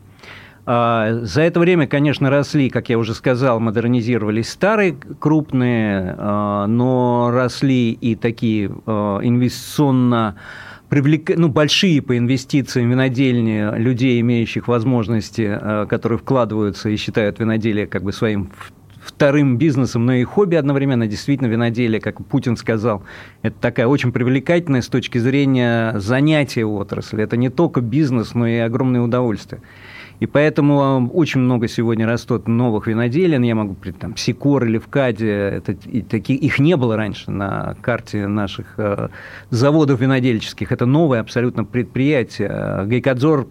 А, 0.70 1.20
за 1.22 1.42
это 1.42 1.61
время, 1.61 1.87
конечно, 1.87 2.28
росли, 2.28 2.68
как 2.68 2.90
я 2.90 2.98
уже 2.98 3.14
сказал, 3.14 3.58
модернизировались 3.58 4.50
старые 4.50 4.96
крупные, 5.18 6.14
а, 6.18 6.66
но 6.66 7.30
росли 7.32 7.92
и 7.92 8.14
такие 8.14 8.70
а, 8.84 9.18
инвестиционно 9.22 10.37
привлек... 10.88 11.37
ну, 11.37 11.48
большие 11.48 12.03
по 12.03 12.16
инвестициям 12.16 12.90
винодельни 12.90 13.79
людей, 13.79 14.20
имеющих 14.20 14.68
возможности, 14.68 15.59
э, 15.61 15.87
которые 15.88 16.18
вкладываются 16.18 16.88
и 16.88 16.96
считают 16.96 17.38
виноделие 17.38 17.87
как 17.87 18.03
бы 18.03 18.12
своим 18.12 18.51
вторым 19.09 19.57
бизнесом, 19.57 20.07
но 20.07 20.12
и 20.12 20.24
хобби 20.24 20.57
одновременно. 20.57 21.07
Действительно, 21.07 21.48
виноделие, 21.48 22.01
как 22.01 22.24
Путин 22.27 22.57
сказал, 22.57 23.03
это 23.42 23.57
такая 23.59 23.87
очень 23.87 24.12
привлекательная 24.12 24.83
с 24.83 24.88
точки 24.88 25.18
зрения 25.18 25.98
занятия 25.98 26.64
отрасли. 26.64 27.22
Это 27.22 27.37
не 27.37 27.48
только 27.48 27.81
бизнес, 27.81 28.35
но 28.35 28.46
и 28.46 28.57
огромное 28.57 29.01
удовольствие. 29.01 29.62
И 30.20 30.26
поэтому 30.26 31.11
очень 31.14 31.40
много 31.40 31.68
сегодня 31.68 32.07
растут 32.07 32.48
новых 32.48 32.87
виноделин. 32.87 33.42
Я 33.42 33.54
могу 33.54 33.76
там, 33.98 34.16
Сикор 34.16 34.64
или 34.64 34.78
Вкаде. 34.78 35.31
Это, 35.31 35.72
и 35.72 36.02
таки, 36.02 36.35
их 36.35 36.59
не 36.59 36.76
было 36.76 36.96
раньше 36.96 37.31
на 37.31 37.76
карте 37.81 38.26
наших 38.26 38.74
э, 38.78 39.09
заводов 39.50 40.00
винодельческих. 40.00 40.72
Это 40.72 40.87
новое 40.87 41.20
абсолютно 41.20 41.64
предприятие. 41.64 42.85
Гайкадзор, 42.87 43.46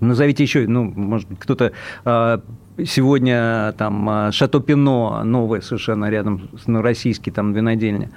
назовите 0.00 0.42
еще, 0.42 0.66
ну, 0.68 0.84
может 0.84 1.28
быть, 1.28 1.38
кто-то 1.38 1.72
э, 2.04 2.38
сегодня 2.84 3.72
там 3.78 4.08
э, 4.10 4.32
Шато 4.32 4.60
Пино, 4.60 5.22
новое 5.24 5.60
совершенно 5.60 6.10
рядом, 6.10 6.50
ну, 6.66 6.82
российский 6.82 7.30
там 7.30 7.52
винодельня, 7.52 8.10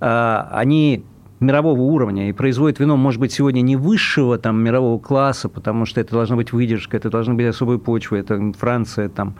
э, 0.00 0.44
они 0.50 1.04
мирового 1.40 1.80
уровня 1.80 2.28
и 2.28 2.32
производит 2.32 2.80
вино, 2.80 2.96
может 2.96 3.20
быть, 3.20 3.32
сегодня 3.32 3.60
не 3.60 3.76
высшего 3.76 4.38
там 4.38 4.62
мирового 4.62 4.98
класса, 4.98 5.48
потому 5.48 5.84
что 5.84 6.00
это 6.00 6.12
должна 6.12 6.36
быть 6.36 6.52
выдержка, 6.52 6.96
это 6.96 7.10
должны 7.10 7.34
быть 7.34 7.46
особые 7.46 7.78
почвы, 7.78 8.18
это 8.18 8.52
Франция, 8.58 9.08
там, 9.08 9.34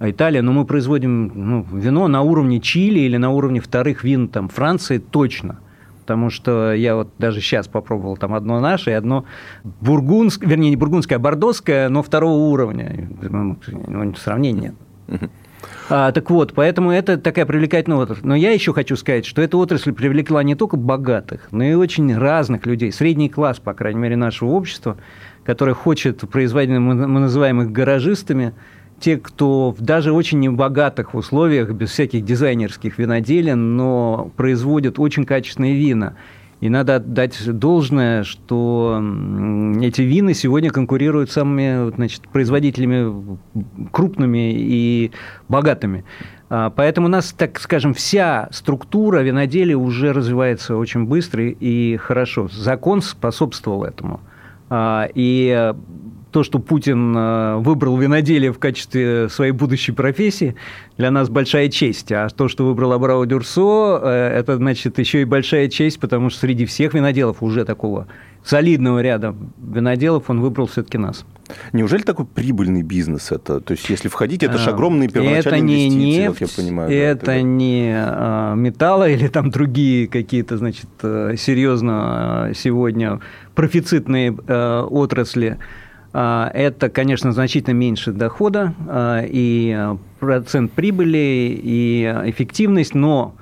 Италия, 0.00 0.42
но 0.42 0.52
мы 0.52 0.64
производим 0.64 1.30
ну, 1.34 1.66
вино 1.72 2.08
на 2.08 2.22
уровне 2.22 2.60
Чили 2.60 3.00
или 3.00 3.16
на 3.16 3.30
уровне 3.30 3.60
вторых 3.60 4.02
вин 4.04 4.28
там, 4.28 4.48
Франции 4.48 4.98
точно. 4.98 5.58
Потому 6.00 6.30
что 6.30 6.72
я 6.72 6.96
вот 6.96 7.10
даже 7.18 7.40
сейчас 7.40 7.68
попробовал 7.68 8.16
там 8.16 8.34
одно 8.34 8.58
наше 8.58 8.90
и 8.90 8.94
одно 8.94 9.26
бургундское, 9.80 10.48
вернее, 10.48 10.70
не 10.70 10.76
бургундское, 10.76 11.18
а 11.18 11.20
бордоское, 11.20 11.88
но 11.88 12.02
второго 12.02 12.50
уровня. 12.50 13.08
Ну, 13.20 14.14
сравнения 14.16 14.74
нет. 15.08 15.30
А, 15.92 16.12
так 16.12 16.30
вот, 16.30 16.52
поэтому 16.54 16.92
это 16.92 17.18
такая 17.18 17.46
привлекательная 17.46 17.98
отрасль. 17.98 18.20
Но 18.22 18.36
я 18.36 18.52
еще 18.52 18.72
хочу 18.72 18.94
сказать, 18.94 19.26
что 19.26 19.42
эта 19.42 19.56
отрасль 19.56 19.92
привлекла 19.92 20.40
не 20.44 20.54
только 20.54 20.76
богатых, 20.76 21.48
но 21.50 21.64
и 21.64 21.74
очень 21.74 22.16
разных 22.16 22.64
людей, 22.64 22.92
средний 22.92 23.28
класс, 23.28 23.58
по 23.58 23.74
крайней 23.74 23.98
мере, 23.98 24.14
нашего 24.14 24.50
общества, 24.50 24.96
который 25.44 25.74
хочет 25.74 26.20
производить, 26.30 26.78
мы 26.78 26.94
называем 26.94 27.60
их 27.62 27.72
гаражистами, 27.72 28.54
те, 29.00 29.16
кто 29.16 29.72
в 29.72 29.80
даже 29.80 30.12
очень 30.12 30.38
небогатых 30.38 31.14
условиях, 31.16 31.70
без 31.70 31.90
всяких 31.90 32.24
дизайнерских 32.24 32.98
виноделин, 32.98 33.76
но 33.76 34.30
производят 34.36 35.00
очень 35.00 35.24
качественные 35.24 35.74
вина– 35.74 36.14
и 36.60 36.68
надо 36.68 36.96
отдать 36.96 37.38
должное, 37.58 38.22
что 38.22 39.02
эти 39.80 40.02
вины 40.02 40.34
сегодня 40.34 40.70
конкурируют 40.70 41.30
с 41.30 41.34
самыми 41.34 41.90
значит, 41.94 42.28
производителями 42.28 43.38
крупными 43.90 44.52
и 44.54 45.10
богатыми. 45.48 46.04
А, 46.50 46.68
поэтому 46.68 47.06
у 47.06 47.10
нас, 47.10 47.32
так 47.32 47.58
скажем, 47.60 47.94
вся 47.94 48.48
структура 48.52 49.20
виноделия 49.20 49.76
уже 49.76 50.12
развивается 50.12 50.76
очень 50.76 51.06
быстро 51.06 51.48
и 51.48 51.96
хорошо. 51.96 52.48
Закон 52.52 53.00
способствовал 53.00 53.84
этому. 53.84 54.20
А, 54.68 55.08
и 55.14 55.72
то, 56.30 56.42
что 56.42 56.58
Путин 56.58 57.16
э, 57.16 57.56
выбрал 57.56 57.96
виноделие 57.96 58.52
в 58.52 58.58
качестве 58.58 59.28
своей 59.28 59.52
будущей 59.52 59.92
профессии, 59.92 60.56
для 60.96 61.10
нас 61.10 61.28
большая 61.28 61.68
честь. 61.68 62.12
А 62.12 62.28
то, 62.28 62.48
что 62.48 62.66
выбрал 62.66 62.92
Абрау 62.92 63.26
Дюрсо, 63.26 64.00
э, 64.02 64.38
это, 64.38 64.56
значит, 64.56 64.98
еще 64.98 65.22
и 65.22 65.24
большая 65.24 65.68
честь, 65.68 65.98
потому 66.00 66.30
что 66.30 66.40
среди 66.40 66.66
всех 66.66 66.94
виноделов 66.94 67.42
уже 67.42 67.64
такого 67.64 68.06
солидного 68.44 69.00
ряда 69.00 69.34
виноделов 69.62 70.30
он 70.30 70.40
выбрал 70.40 70.66
все-таки 70.66 70.98
нас. 70.98 71.24
Неужели 71.72 72.02
такой 72.02 72.26
прибыльный 72.26 72.82
бизнес 72.82 73.32
это? 73.32 73.60
То 73.60 73.72
есть, 73.72 73.90
если 73.90 74.08
входить, 74.08 74.42
это 74.42 74.56
же 74.56 74.70
а, 74.70 74.72
огромные 74.72 75.08
первоначальные 75.08 75.58
это 75.58 75.66
не 75.66 75.88
инвестиции, 75.88 76.22
нефть, 76.22 76.40
вот 76.40 76.50
я 76.50 76.64
понимаю. 76.64 76.92
Это 76.92 77.26
да, 77.26 77.42
не 77.42 77.92
а, 77.96 78.54
металлы 78.54 79.12
или 79.12 79.26
там 79.28 79.50
другие 79.50 80.06
какие-то, 80.06 80.56
значит, 80.56 80.88
э, 81.02 81.34
серьезно 81.36 82.52
сегодня 82.54 83.20
профицитные 83.54 84.32
отрасли. 84.32 85.58
А, 86.12 86.50
это, 86.52 86.88
конечно, 86.88 87.32
значительно 87.32 87.74
меньше 87.74 88.12
дохода 88.12 88.74
а, 88.88 89.22
и 89.24 89.94
процент 90.18 90.72
прибыли, 90.72 91.60
и 91.62 92.04
эффективность, 92.26 92.94
но 92.94 93.34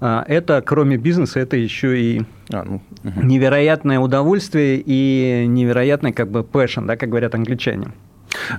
а, 0.00 0.24
это, 0.26 0.62
кроме 0.64 0.96
бизнеса, 0.96 1.40
это 1.40 1.56
еще 1.56 2.00
и 2.00 2.22
а, 2.52 2.64
ну, 2.64 2.82
угу. 3.04 3.22
невероятное 3.22 3.98
удовольствие 3.98 4.82
и 4.84 5.46
невероятный 5.46 6.12
как 6.12 6.30
бы 6.30 6.40
passion, 6.40 6.86
да, 6.86 6.96
как 6.96 7.08
говорят 7.08 7.34
англичане. 7.34 7.88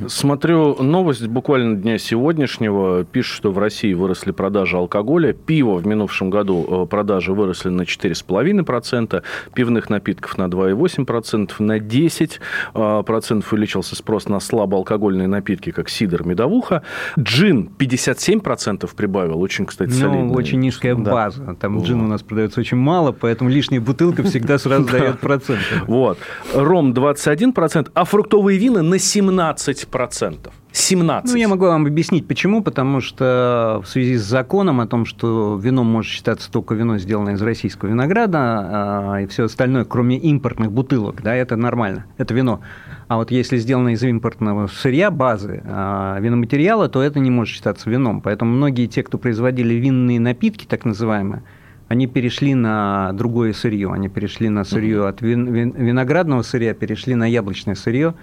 Смотрю 0.08 0.82
новость 0.82 1.28
буквально 1.28 1.76
дня 1.78 1.98
сегодняшнего. 1.98 3.04
Пишут, 3.04 3.38
что 3.38 3.52
в 3.52 3.60
России 3.60 3.94
выросли 3.94 4.32
продажи 4.32 4.78
алкоголя. 4.78 5.34
Пиво 5.34 5.76
в 5.76 5.88
минувшем 5.88 6.30
году 6.30 6.84
э, 6.84 6.86
продажи 6.88 7.34
выросли 7.34 7.70
на 7.70 7.84
4,5%, 7.84 9.24
пивных 9.54 9.90
напитков 9.90 10.38
на 10.38 10.44
2,8%, 10.44 11.52
на 11.60 11.78
10% 11.78 12.40
э, 12.76 13.42
увеличился 13.52 13.96
спрос 13.96 14.28
на 14.28 14.40
слабоалкогольные 14.40 15.28
напитки, 15.28 15.72
как 15.72 15.90
сидр, 15.90 16.24
медовуха. 16.24 16.84
Джин 17.18 17.70
57% 17.78 18.90
прибавил. 18.96 19.42
Очень, 19.42 19.66
кстати, 19.66 19.92
ну, 19.92 19.96
солидный. 19.96 20.36
очень 20.36 20.60
низкая 20.60 20.96
база. 20.96 21.56
Там 21.60 21.78
вот. 21.78 21.88
джин 21.88 22.02
у 22.02 22.08
нас 22.08 22.22
продается 22.24 22.60
очень 22.60 22.78
мало, 22.78 23.12
поэтому 23.12 23.50
лишняя 23.50 23.82
бутылка 23.82 24.24
всегда 24.24 24.58
сразу 24.58 24.86
дает 24.92 25.20
процент. 25.20 25.62
Вот. 25.88 26.18
Ром 26.54 26.94
21%, 26.94 27.92
а 27.94 28.06
фруктовые 28.06 28.58
вина 28.58 28.82
на 28.82 28.96
17%. 28.96 29.71
17%. 29.72 30.52
17. 30.74 31.32
Ну, 31.32 31.38
я 31.38 31.48
могу 31.48 31.66
вам 31.66 31.86
объяснить, 31.86 32.28
почему. 32.28 32.64
Потому 32.64 33.02
что 33.02 33.82
в 33.84 33.88
связи 33.88 34.16
с 34.16 34.24
законом 34.24 34.80
о 34.80 34.88
том, 34.88 35.06
что 35.06 35.60
вино 35.62 35.84
может 35.84 36.12
считаться 36.12 36.52
только 36.52 36.76
вино, 36.76 36.98
сделанное 36.98 37.34
из 37.34 37.42
российского 37.42 37.90
винограда, 37.90 38.38
а, 38.40 39.18
и 39.22 39.28
все 39.28 39.46
остальное, 39.46 39.86
кроме 39.86 40.18
импортных 40.18 40.72
бутылок, 40.72 41.22
да, 41.22 41.36
это 41.36 41.56
нормально, 41.56 42.06
это 42.18 42.34
вино. 42.34 42.62
А 43.08 43.18
вот 43.18 43.32
если 43.32 43.58
сделано 43.58 43.90
из 43.90 44.04
импортного 44.04 44.68
сырья, 44.68 45.12
базы, 45.12 45.62
а, 45.66 46.18
виноматериала, 46.20 46.88
то 46.88 47.02
это 47.02 47.20
не 47.20 47.32
может 47.32 47.54
считаться 47.54 47.90
вином. 47.90 48.22
Поэтому 48.22 48.52
многие 48.52 48.88
те, 48.88 49.04
кто 49.04 49.18
производили 49.18 49.74
винные 49.74 50.20
напитки, 50.20 50.66
так 50.66 50.86
называемые, 50.86 51.44
они 51.92 52.08
перешли 52.08 52.56
на 52.56 53.12
другое 53.12 53.52
сырье. 53.52 53.92
Они 53.92 54.08
перешли 54.08 54.48
на 54.48 54.64
сырье 54.64 55.10
от 55.10 55.22
вин, 55.22 55.52
вин, 55.52 55.72
виноградного 55.72 56.42
сырья, 56.42 56.74
перешли 56.74 57.16
на 57.16 57.26
яблочное 57.26 57.76
сырье, 57.76 58.14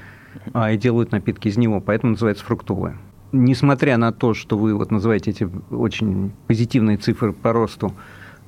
и 0.72 0.76
делают 0.76 1.12
напитки 1.12 1.48
из 1.48 1.56
него, 1.56 1.80
поэтому 1.80 2.12
называется 2.12 2.44
фруктовое. 2.44 2.96
несмотря 3.32 3.96
на 3.96 4.12
то, 4.12 4.34
что 4.34 4.56
вы 4.56 4.74
вот 4.74 4.90
называете 4.90 5.30
эти 5.30 5.48
очень 5.70 6.32
позитивные 6.46 6.96
цифры 6.96 7.32
по 7.32 7.52
росту 7.52 7.92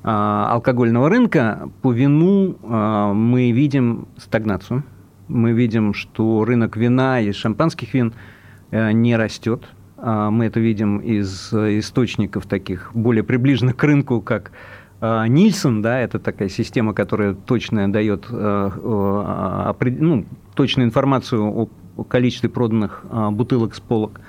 а, 0.03 0.51
алкогольного 0.53 1.09
рынка, 1.09 1.69
по 1.81 1.91
вину 1.91 2.57
а, 2.63 3.13
мы 3.13 3.51
видим 3.51 4.07
стагнацию. 4.17 4.83
Мы 5.27 5.51
видим, 5.53 5.93
что 5.93 6.43
рынок 6.43 6.75
вина 6.75 7.21
и 7.21 7.31
шампанских 7.31 7.93
вин 7.93 8.13
э, 8.71 8.91
не 8.91 9.15
растет. 9.15 9.63
А, 9.97 10.29
мы 10.29 10.45
это 10.45 10.59
видим 10.59 10.97
из 10.97 11.53
источников 11.53 12.47
таких 12.47 12.91
более 12.93 13.23
приближенных 13.23 13.77
к 13.77 13.83
рынку, 13.83 14.21
как 14.21 14.51
Нильсон, 15.01 15.81
да, 15.81 15.99
это 15.99 16.19
такая 16.19 16.47
система, 16.47 16.93
которая 16.93 17.33
точно 17.33 17.91
дает 17.91 18.27
э, 18.29 18.69
ну, 19.97 20.25
точную 20.53 20.87
информацию 20.87 21.43
о 21.43 21.69
количестве 22.07 22.49
проданных 22.49 23.05
бутылок 23.31 23.75
с 23.75 23.79
полок. 23.79 24.21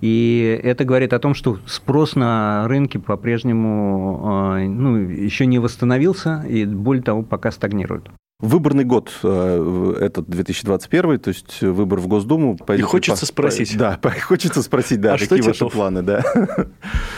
И 0.00 0.60
это 0.62 0.84
говорит 0.84 1.12
о 1.12 1.18
том, 1.18 1.34
что 1.34 1.58
спрос 1.66 2.16
на 2.16 2.66
рынке 2.68 2.98
по-прежнему 2.98 4.20
а, 4.24 4.58
ну, 4.58 4.96
еще 4.96 5.44
не 5.44 5.58
восстановился, 5.58 6.42
и 6.48 6.64
более 6.64 7.02
того, 7.02 7.22
пока 7.22 7.50
стагнирует. 7.50 8.08
Выборный 8.40 8.84
год 8.84 9.10
э, 9.22 9.94
этот 10.00 10.26
2021, 10.30 11.18
то 11.18 11.28
есть 11.28 11.60
выбор 11.60 12.00
в 12.00 12.06
Госдуму. 12.06 12.56
И 12.74 12.80
хочется 12.80 13.20
по, 13.20 13.26
спросить. 13.26 13.72
По, 13.74 13.78
да, 13.78 14.00
хочется 14.22 14.62
спросить, 14.62 15.02
да, 15.02 15.12
а 15.12 15.18
какие 15.18 15.42
ваши 15.42 15.52
Титов? 15.52 15.74
планы, 15.74 16.00
да. 16.00 16.24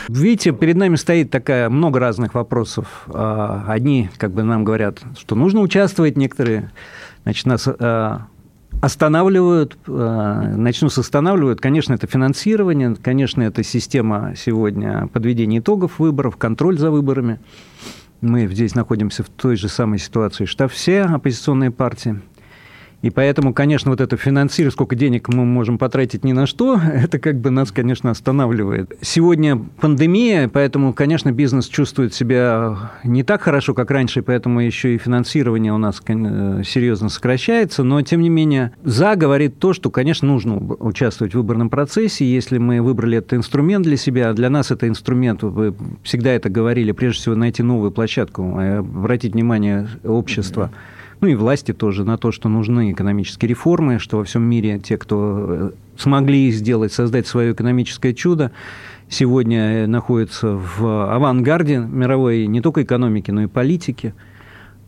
Видите, 0.09 0.51
перед 0.51 0.75
нами 0.75 0.97
стоит 0.97 1.31
такая 1.31 1.69
много 1.69 2.01
разных 2.01 2.33
вопросов. 2.33 3.05
А, 3.07 3.63
одни, 3.69 4.09
как 4.17 4.33
бы 4.33 4.43
нам 4.43 4.65
говорят, 4.65 4.99
что 5.17 5.35
нужно 5.35 5.61
участвовать, 5.61 6.17
некоторые, 6.17 6.73
значит, 7.23 7.45
нас 7.45 7.69
а, 7.69 8.27
останавливают, 8.83 9.77
э, 9.87 10.53
начну 10.57 10.89
с 10.89 10.97
останавливают, 10.97 11.61
конечно, 11.61 11.93
это 11.93 12.05
финансирование, 12.05 12.93
конечно, 13.01 13.41
это 13.41 13.63
система 13.63 14.33
сегодня 14.35 15.07
подведения 15.07 15.59
итогов 15.59 15.99
выборов, 15.99 16.35
контроль 16.35 16.77
за 16.77 16.91
выборами. 16.91 17.39
Мы 18.19 18.45
здесь 18.47 18.75
находимся 18.75 19.23
в 19.23 19.29
той 19.29 19.55
же 19.55 19.69
самой 19.69 19.99
ситуации, 19.99 20.43
что 20.43 20.67
все 20.67 21.03
оппозиционные 21.03 21.71
партии– 21.71 22.19
и 23.03 23.09
поэтому, 23.09 23.53
конечно, 23.53 23.91
вот 23.91 23.99
это 23.99 24.15
финансирование, 24.15 24.71
сколько 24.71 24.95
денег 24.95 25.27
мы 25.27 25.43
можем 25.43 25.77
потратить 25.77 26.23
ни 26.23 26.31
на 26.31 26.45
что, 26.45 26.79
это 26.93 27.19
как 27.19 27.37
бы 27.37 27.49
нас, 27.49 27.73
конечно, 27.73 28.09
останавливает. 28.09 28.97
Сегодня 29.01 29.57
пандемия, 29.57 30.47
поэтому, 30.47 30.93
конечно, 30.93 31.33
бизнес 31.33 31.67
чувствует 31.67 32.13
себя 32.13 32.91
не 33.03 33.23
так 33.23 33.41
хорошо, 33.41 33.73
как 33.73 33.91
раньше, 33.91 34.21
поэтому 34.21 34.61
еще 34.61 34.95
и 34.95 34.97
финансирование 34.97 35.73
у 35.73 35.77
нас 35.77 36.01
серьезно 36.05 37.09
сокращается. 37.09 37.83
Но, 37.83 38.01
тем 38.03 38.21
не 38.21 38.29
менее, 38.29 38.71
«за» 38.85 39.17
говорит 39.17 39.59
то, 39.59 39.73
что, 39.73 39.91
конечно, 39.91 40.29
нужно 40.29 40.55
участвовать 40.55 41.33
в 41.33 41.37
выборном 41.37 41.69
процессе. 41.69 42.23
Если 42.23 42.57
мы 42.57 42.81
выбрали 42.81 43.17
этот 43.17 43.33
инструмент 43.33 43.83
для 43.83 43.97
себя, 43.97 44.31
для 44.31 44.49
нас 44.49 44.71
это 44.71 44.87
инструмент, 44.87 45.43
вы 45.43 45.75
всегда 46.03 46.31
это 46.31 46.49
говорили, 46.49 46.93
прежде 46.93 47.19
всего 47.19 47.35
найти 47.35 47.63
новую 47.63 47.91
площадку, 47.91 48.57
обратить 48.57 49.33
внимание 49.33 49.89
общества. 50.05 50.71
Mm-hmm 50.71 51.02
ну 51.23 51.29
и 51.29 51.35
власти 51.35 51.71
тоже, 51.71 52.03
на 52.03 52.17
то, 52.17 52.33
что 52.33 52.49
нужны 52.49 52.91
экономические 52.91 53.47
реформы, 53.47 53.97
что 53.97 54.17
во 54.17 54.23
всем 54.25 54.43
мире 54.43 54.77
те, 54.79 54.97
кто 54.97 55.45
э, 55.47 55.71
смогли 55.95 56.51
сделать, 56.51 56.91
создать 56.91 57.27
свое 57.27 57.53
экономическое 57.53 58.13
чудо, 58.13 58.51
сегодня 59.07 59.87
находятся 59.87 60.49
в 60.49 61.13
авангарде 61.15 61.77
мировой 61.77 62.45
не 62.47 62.59
только 62.59 62.83
экономики, 62.83 63.31
но 63.31 63.43
и 63.43 63.47
политики. 63.47 64.13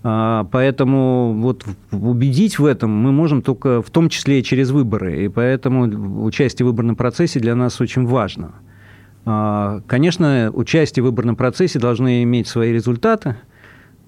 А, 0.03 0.45
поэтому 0.51 1.35
вот 1.35 1.63
убедить 1.91 2.59
в 2.59 2.65
этом 2.65 2.91
мы 2.91 3.13
можем 3.13 3.41
только 3.41 3.81
в 3.81 3.89
том 3.89 4.09
числе 4.09 4.41
и 4.41 4.43
через 4.43 4.71
выборы. 4.71 5.23
И 5.23 5.29
поэтому 5.29 6.25
участие 6.25 6.65
в 6.65 6.67
выборном 6.71 6.97
процессе 6.97 7.39
для 7.39 7.55
нас 7.55 7.79
очень 7.79 8.05
важно. 8.05 8.51
А, 9.23 9.79
конечно, 9.87 10.51
участие 10.53 11.01
в 11.01 11.05
выборном 11.05 11.37
процессе 11.37 11.79
должны 11.79 12.23
иметь 12.23 12.49
свои 12.49 12.73
результаты– 12.73 13.37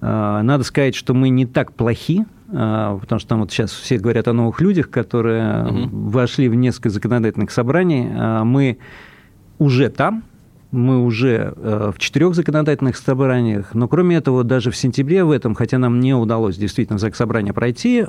надо 0.00 0.62
сказать, 0.64 0.94
что 0.94 1.14
мы 1.14 1.28
не 1.28 1.46
так 1.46 1.72
плохи, 1.72 2.24
а, 2.50 2.98
потому 2.98 3.18
что 3.18 3.28
там 3.28 3.40
вот 3.40 3.52
сейчас 3.52 3.72
все 3.72 3.98
говорят 3.98 4.26
о 4.28 4.32
новых 4.32 4.60
людях, 4.60 4.90
которые 4.90 5.66
угу. 5.66 6.10
вошли 6.10 6.48
в 6.48 6.54
несколько 6.54 6.90
законодательных 6.90 7.50
собраний. 7.50 8.08
А, 8.10 8.44
мы 8.44 8.78
уже 9.58 9.90
там, 9.90 10.24
мы 10.70 11.02
уже 11.02 11.54
э, 11.56 11.92
в 11.94 11.98
четырех 11.98 12.34
законодательных 12.34 12.96
собраниях, 12.96 13.74
но 13.74 13.88
кроме 13.88 14.16
этого, 14.16 14.44
даже 14.44 14.70
в 14.70 14.76
сентябре 14.76 15.24
в 15.24 15.30
этом, 15.30 15.54
хотя 15.54 15.78
нам 15.78 15.98
не 15.98 16.14
удалось 16.14 16.58
действительно 16.58 16.98
за 16.98 17.10
собрание 17.12 17.54
пройти, 17.54 18.04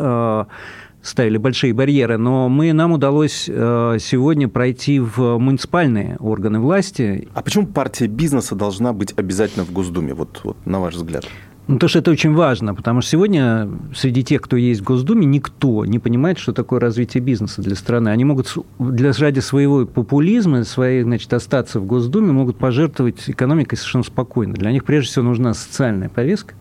ставили 1.02 1.38
большие 1.38 1.74
барьеры, 1.74 2.18
но 2.18 2.50
мы, 2.50 2.74
нам 2.74 2.92
удалось 2.92 3.46
э, 3.48 3.98
сегодня 4.02 4.50
пройти 4.50 5.00
в 5.00 5.38
муниципальные 5.38 6.18
органы 6.20 6.60
власти. 6.60 7.30
А 7.34 7.42
почему 7.42 7.66
партия 7.68 8.08
бизнеса 8.08 8.56
должна 8.56 8.92
быть 8.92 9.14
обязательно 9.16 9.64
в 9.64 9.72
Госдуме, 9.72 10.14
вот, 10.14 10.42
вот 10.44 10.58
на 10.66 10.82
ваш 10.82 10.96
взгляд? 10.96 11.26
Ну, 11.70 11.78
то, 11.78 11.88
что 11.88 12.00
это 12.00 12.10
очень 12.10 12.34
важно, 12.34 12.74
потому 12.74 13.02
что 13.02 13.12
сегодня 13.12 13.70
среди 13.94 14.24
тех, 14.24 14.42
кто 14.42 14.58
есть 14.58 14.82
в 14.82 14.84
Госдуме, 14.86 15.28
никто 15.28 15.86
не 15.86 16.00
понимает, 16.00 16.40
что 16.40 16.52
такое 16.52 16.80
развитие 16.80 17.22
бизнеса 17.22 17.62
для 17.62 17.76
страны. 17.76 18.10
Они 18.10 18.26
могут 18.26 18.58
для, 18.80 19.12
ради 19.12 19.40
своего 19.40 19.86
популизма, 19.86 20.64
своей, 20.64 21.04
значит, 21.04 21.32
остаться 21.32 21.80
в 21.80 21.86
Госдуме, 21.86 22.32
могут 22.32 22.58
пожертвовать 22.58 23.30
экономикой 23.30 23.76
совершенно 23.76 24.04
спокойно. 24.04 24.56
Для 24.56 24.72
них 24.72 24.84
прежде 24.84 25.12
всего 25.12 25.26
нужна 25.26 25.54
социальная 25.54 26.10
повестка, 26.10 26.56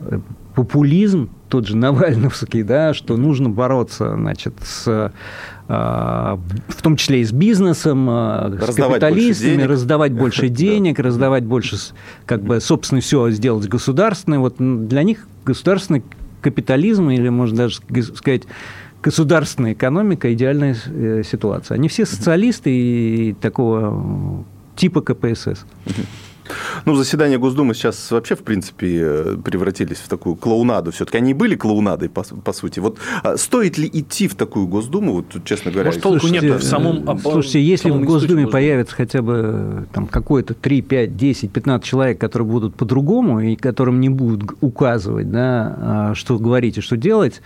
э, 0.00 0.20
популизм, 0.54 1.28
тот 1.50 1.66
же 1.66 1.76
Навальновский, 1.76 2.62
да, 2.62 2.94
что 2.94 3.18
нужно 3.18 3.50
бороться 3.50 4.14
значит, 4.14 4.54
с, 4.62 5.12
в 5.72 6.82
том 6.82 6.96
числе 6.96 7.20
и 7.20 7.24
с 7.24 7.32
бизнесом, 7.32 8.06
а, 8.10 8.50
с 8.50 8.74
капиталистами, 8.74 9.56
больше 9.56 9.68
раздавать 9.68 10.12
больше 10.12 10.48
денег, 10.48 10.98
раздавать 10.98 11.44
больше, 11.44 11.76
как 12.26 12.42
бы, 12.42 12.60
собственно, 12.60 13.00
все 13.00 13.30
сделать 13.30 13.68
государственное. 13.68 14.38
Вот 14.38 14.56
для 14.58 15.02
них 15.02 15.26
государственный 15.44 16.02
капитализм, 16.40 17.10
или, 17.10 17.28
можно 17.28 17.56
даже 17.56 17.76
сказать, 18.14 18.42
государственная 19.02 19.72
экономика– 19.72 20.32
идеальная 20.34 20.76
э, 20.86 21.22
ситуация. 21.24 21.76
Они 21.76 21.88
все 21.88 22.06
социалисты 22.06 22.70
и 22.70 23.32
такого 23.34 24.44
типа 24.76 25.00
КПСС. 25.00 25.64
Ну, 26.84 26.94
заседания 26.94 27.38
Госдумы 27.38 27.74
сейчас 27.74 28.10
вообще, 28.10 28.34
в 28.34 28.42
принципе, 28.42 29.00
э, 29.02 29.36
превратились 29.44 29.98
в 29.98 30.08
такую 30.08 30.36
клоунаду. 30.36 30.90
Все-таки 30.92 31.18
они 31.18 31.34
были 31.34 31.54
клоунадой, 31.54 32.08
по, 32.08 32.22
по 32.22 32.52
сути. 32.52 32.80
Вот 32.80 32.98
а 33.22 33.36
стоит 33.36 33.78
ли 33.78 33.88
идти 33.92 34.28
в 34.28 34.34
такую 34.34 34.66
Госдуму, 34.66 35.12
вот, 35.12 35.44
честно 35.44 35.70
говоря? 35.70 35.88
Может, 35.88 36.02
толку 36.02 36.28
нет 36.28 36.44
в 36.44 36.62
самом... 36.62 37.08
Э, 37.08 37.18
слушайте, 37.20 37.62
если 37.62 37.90
в 37.90 38.04
Госдуме 38.04 38.46
появится 38.46 38.94
хотя 38.94 39.22
бы 39.22 39.86
там, 39.92 40.06
какое-то 40.06 40.54
3, 40.54 40.82
5, 40.82 41.16
10, 41.16 41.52
15 41.52 41.86
человек, 41.86 42.18
которые 42.18 42.48
будут 42.48 42.74
по-другому 42.74 43.40
и 43.40 43.56
которым 43.56 44.00
не 44.00 44.08
будут 44.08 44.50
указывать, 44.60 45.30
да, 45.30 45.76
а, 45.78 46.14
что 46.14 46.38
говорить 46.38 46.78
и 46.78 46.80
что 46.80 46.96
делать, 46.96 47.40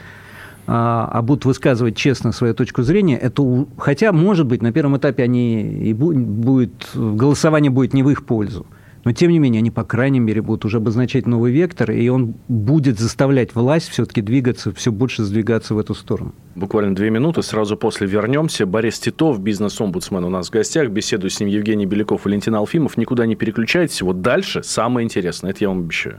а, 0.66 1.08
а 1.12 1.22
будут 1.22 1.44
высказывать 1.44 1.96
честно 1.96 2.32
свою 2.32 2.54
точку 2.54 2.82
зрения, 2.82 3.16
это, 3.16 3.66
хотя, 3.78 4.12
может 4.12 4.46
быть, 4.46 4.62
на 4.62 4.72
первом 4.72 4.96
этапе 4.96 5.22
они 5.22 5.62
и 5.62 5.92
будет, 5.92 6.88
голосование 6.94 7.70
будет 7.70 7.94
не 7.94 8.02
в 8.02 8.10
их 8.10 8.24
пользу. 8.24 8.66
Но, 9.06 9.12
тем 9.12 9.30
не 9.30 9.38
менее, 9.38 9.60
они, 9.60 9.70
по 9.70 9.84
крайней 9.84 10.18
мере, 10.18 10.42
будут 10.42 10.64
уже 10.64 10.78
обозначать 10.78 11.28
новый 11.28 11.52
вектор, 11.52 11.92
и 11.92 12.08
он 12.08 12.34
будет 12.48 12.98
заставлять 12.98 13.54
власть 13.54 13.88
все-таки 13.88 14.20
двигаться, 14.20 14.74
все 14.74 14.90
больше 14.90 15.22
сдвигаться 15.22 15.76
в 15.76 15.78
эту 15.78 15.94
сторону. 15.94 16.34
Буквально 16.56 16.92
две 16.92 17.10
минуты, 17.10 17.42
сразу 17.42 17.76
после 17.76 18.08
вернемся. 18.08 18.66
Борис 18.66 18.98
Титов, 18.98 19.38
бизнес-омбудсмен 19.38 20.24
у 20.24 20.28
нас 20.28 20.48
в 20.48 20.50
гостях. 20.50 20.88
Беседую 20.88 21.30
с 21.30 21.38
ним 21.38 21.48
Евгений 21.48 21.86
Беляков, 21.86 22.24
Валентин 22.24 22.56
Алфимов. 22.56 22.96
Никуда 22.96 23.26
не 23.26 23.36
переключайтесь. 23.36 24.02
Вот 24.02 24.22
дальше 24.22 24.64
самое 24.64 25.04
интересное. 25.04 25.52
Это 25.52 25.58
я 25.62 25.68
вам 25.68 25.84
обещаю. 25.84 26.18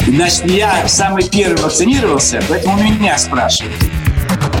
Значит, 0.00 0.46
я 0.46 0.88
самый 0.88 1.28
первый 1.28 1.62
вакцинировался, 1.62 2.42
поэтому 2.48 2.78
меня 2.78 3.18
спрашивают. 3.18 4.05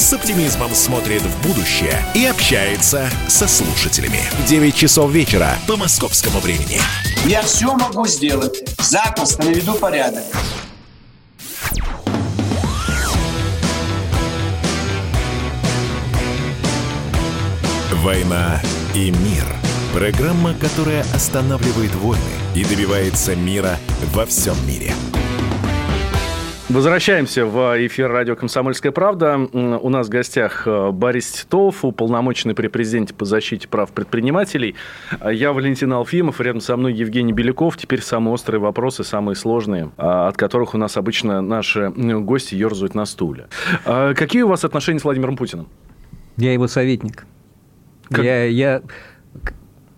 с 0.00 0.12
оптимизмом 0.12 0.74
смотрит 0.74 1.22
в 1.22 1.46
будущее 1.46 2.02
и 2.14 2.24
общается 2.24 3.10
со 3.28 3.48
слушателями. 3.48 4.20
9 4.46 4.74
часов 4.74 5.10
вечера 5.10 5.56
по 5.66 5.76
московскому 5.76 6.40
времени. 6.40 6.80
Я 7.24 7.42
все 7.42 7.74
могу 7.74 8.06
сделать. 8.06 8.62
Запросто 8.78 9.44
наведу 9.44 9.74
порядок. 9.74 10.24
«Война 17.92 18.62
и 18.94 19.10
мир»– 19.10 19.44
Программа, 19.92 20.54
которая 20.54 21.04
останавливает 21.14 21.94
войны 21.96 22.22
и 22.54 22.62
добивается 22.62 23.34
мира 23.34 23.78
во 24.12 24.26
всем 24.26 24.54
мире. 24.66 24.92
Возвращаемся 26.68 27.46
в 27.46 27.86
эфир 27.86 28.10
радио 28.12 28.36
«Комсомольская 28.36 28.92
правда». 28.92 29.38
У 29.38 29.88
нас 29.88 30.08
в 30.08 30.10
гостях 30.10 30.66
э, 30.66 30.90
Борис 30.90 31.30
Титов, 31.32 31.82
уполномоченный 31.82 32.54
при 32.54 32.68
президенте 32.68 33.14
по 33.14 33.24
защите 33.24 33.66
прав 33.66 33.90
предпринимателей. 33.90 34.74
Я 35.32 35.54
Валентин 35.54 35.90
Алфимов, 35.94 36.42
рядом 36.42 36.60
со 36.60 36.76
мной 36.76 36.92
Евгений 36.92 37.32
Беляков. 37.32 37.78
Теперь 37.78 38.02
самые 38.02 38.34
острые 38.34 38.60
вопросы, 38.60 39.02
самые 39.02 39.34
сложные, 39.34 39.92
а, 39.96 40.28
от 40.28 40.36
которых 40.36 40.74
у 40.74 40.78
нас 40.78 40.98
обычно 40.98 41.40
наши 41.40 41.88
гости 41.88 42.54
ерзают 42.54 42.94
на 42.94 43.06
стуле. 43.06 43.46
А, 43.86 44.12
какие 44.12 44.42
у 44.42 44.48
вас 44.48 44.62
отношения 44.62 45.00
с 45.00 45.04
Владимиром 45.04 45.38
Путиным? 45.38 45.68
Я 46.36 46.52
его 46.52 46.68
советник. 46.68 47.24
Как... 48.10 48.22
Я, 48.22 48.44
я 48.44 48.82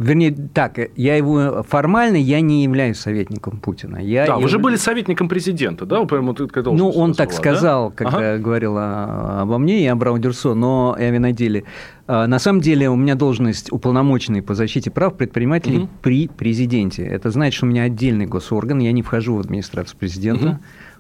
Вернее, 0.01 0.35
так, 0.55 0.79
я 0.97 1.15
его 1.15 1.63
формально 1.63 2.17
я 2.17 2.41
не 2.41 2.65
являюсь 2.65 2.99
советником 2.99 3.59
Путина. 3.59 3.99
Я 3.99 4.25
да, 4.25 4.33
его... 4.33 4.41
вы 4.41 4.49
же 4.49 4.59
были 4.59 4.77
советником 4.77 5.29
президента, 5.29 5.85
да? 5.85 6.03
Прямо, 6.07 6.35
ты, 6.35 6.49
ну, 6.71 6.89
он 6.89 7.13
так 7.13 7.33
сказал, 7.33 7.91
да? 7.91 7.97
когда 7.97 8.19
ага. 8.33 8.39
говорил 8.39 8.79
обо 8.79 9.59
мне 9.59 9.85
и 9.85 9.87
о 9.87 9.95
Браудерсо, 9.97 10.55
но 10.55 10.97
я 10.99 11.13
на 11.21 11.33
деле. 11.33 11.65
А, 12.07 12.27
на 12.27 12.39
самом 12.39 12.63
деле 12.63 12.89
у 12.89 12.97
меня 12.97 13.15
должность 13.15 13.71
уполномоченный 13.71 14.41
по 14.41 14.55
защите 14.55 14.91
прав 14.91 15.19
предпринимателей 15.19 15.81
угу. 15.81 15.91
при 16.01 16.29
президенте. 16.29 17.05
Это 17.05 17.31
значит, 17.31 17.59
что 17.59 17.67
у 17.67 17.69
меня 17.69 17.83
отдельный 17.83 18.25
госорган, 18.25 18.79
я 18.79 18.93
не 18.93 19.03
вхожу 19.03 19.37
в 19.37 19.41
администрацию 19.41 19.99
президента. 19.99 20.47
Угу. 20.47 20.59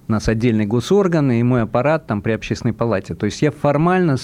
У 0.08 0.12
нас 0.12 0.28
отдельный 0.28 0.66
госорган 0.66 1.30
и 1.30 1.42
мой 1.42 1.62
аппарат 1.62 2.06
там 2.06 2.20
при 2.20 2.32
общественной 2.32 2.74
палате. 2.74 3.14
То 3.14 3.24
есть 3.24 3.40
я 3.40 3.50
формально 3.50 4.16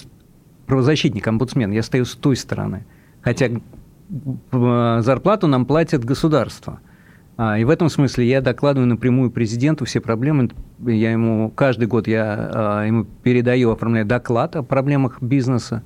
правозащитник, 0.66 1.26
омбудсмен, 1.26 1.72
я 1.72 1.82
стою 1.82 2.04
с 2.04 2.14
той 2.14 2.36
стороны. 2.36 2.84
Хотя 3.22 3.48
зарплату 4.52 5.46
нам 5.46 5.66
платит 5.66 6.04
государство. 6.04 6.80
А, 7.36 7.59
и 7.59 7.64
в 7.64 7.70
этом 7.70 7.88
смысле 7.90 8.26
я 8.26 8.40
докладываю 8.40 8.88
напрямую 8.88 9.30
президенту 9.30 9.84
все 9.84 10.00
проблемы. 10.00 10.50
Я 10.84 11.12
ему 11.12 11.50
каждый 11.50 11.86
год 11.86 12.09
я 12.09 12.50
а, 12.52 12.84
ему 12.84 13.04
передаю, 13.22 13.70
оформляю 13.70 14.07
доклад 14.07 14.57
о 14.57 14.62
проблемах 14.62 15.20
бизнеса. 15.20 15.82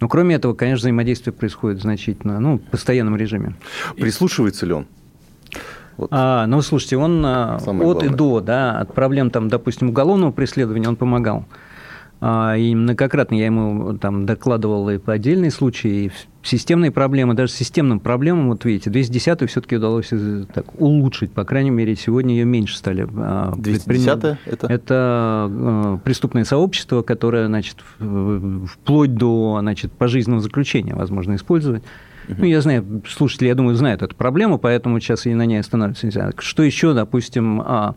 Но 0.00 0.08
кроме 0.08 0.36
этого, 0.36 0.54
конечно, 0.54 0.82
взаимодействие 0.82 1.32
происходит 1.32 1.80
значительно, 1.80 2.38
ну, 2.40 2.58
в 2.58 2.62
постоянном 2.62 3.16
режиме. 3.16 3.56
Прислушивается 3.96 4.66
ли 4.66 4.72
он? 4.72 4.86
Вот. 5.96 6.08
А, 6.12 6.46
ну, 6.46 6.60
слушайте, 6.62 6.96
он 6.96 7.22
а, 7.24 7.58
Самое 7.60 7.90
от 7.90 7.96
главное. 7.98 8.14
и 8.14 8.16
до, 8.16 8.40
да, 8.40 8.78
от 8.78 8.94
проблем, 8.94 9.30
там, 9.30 9.48
допустим, 9.48 9.90
уголовного 9.90 10.32
преследования 10.32 10.88
он 10.88 10.96
помогал. 10.96 11.44
И 12.22 12.72
многократно 12.74 13.34
я 13.34 13.44
ему 13.44 13.98
там 13.98 14.24
докладывал 14.24 14.88
и 14.88 14.96
по 14.96 15.12
отдельные 15.12 15.50
случаи, 15.50 16.06
и 16.06 16.12
системные 16.46 16.90
проблемы, 16.90 17.34
даже 17.34 17.52
системным 17.52 18.00
проблемам, 18.00 18.48
вот 18.48 18.64
видите, 18.64 18.90
210 18.90 19.50
все-таки 19.50 19.76
удалось 19.76 20.08
э, 20.12 20.44
так, 20.52 20.80
улучшить, 20.80 21.32
по 21.32 21.44
крайней 21.44 21.70
мере, 21.70 21.96
сегодня 21.96 22.34
ее 22.34 22.44
меньше 22.44 22.76
стали 22.76 23.04
210 23.04 24.08
а, 24.08 24.38
это? 24.46 24.66
Это 24.66 25.48
э, 25.50 25.98
преступное 26.04 26.44
сообщество, 26.44 27.02
которое, 27.02 27.46
значит, 27.46 27.78
вплоть 27.98 29.14
до, 29.14 29.58
значит, 29.60 29.92
пожизненного 29.92 30.42
заключения 30.42 30.94
возможно 30.94 31.34
использовать. 31.34 31.82
Ну, 32.28 32.44
я 32.44 32.60
знаю, 32.60 33.02
слушатели, 33.08 33.48
я 33.48 33.54
думаю, 33.54 33.76
знают 33.76 34.02
эту 34.02 34.14
проблему, 34.16 34.58
поэтому 34.58 34.98
сейчас 35.00 35.26
и 35.26 35.34
на 35.34 35.46
ней 35.46 35.58
останавливаться 35.58 36.06
нельзя. 36.06 36.32
Что 36.38 36.62
еще, 36.62 36.92
допустим, 36.92 37.60
а 37.60 37.94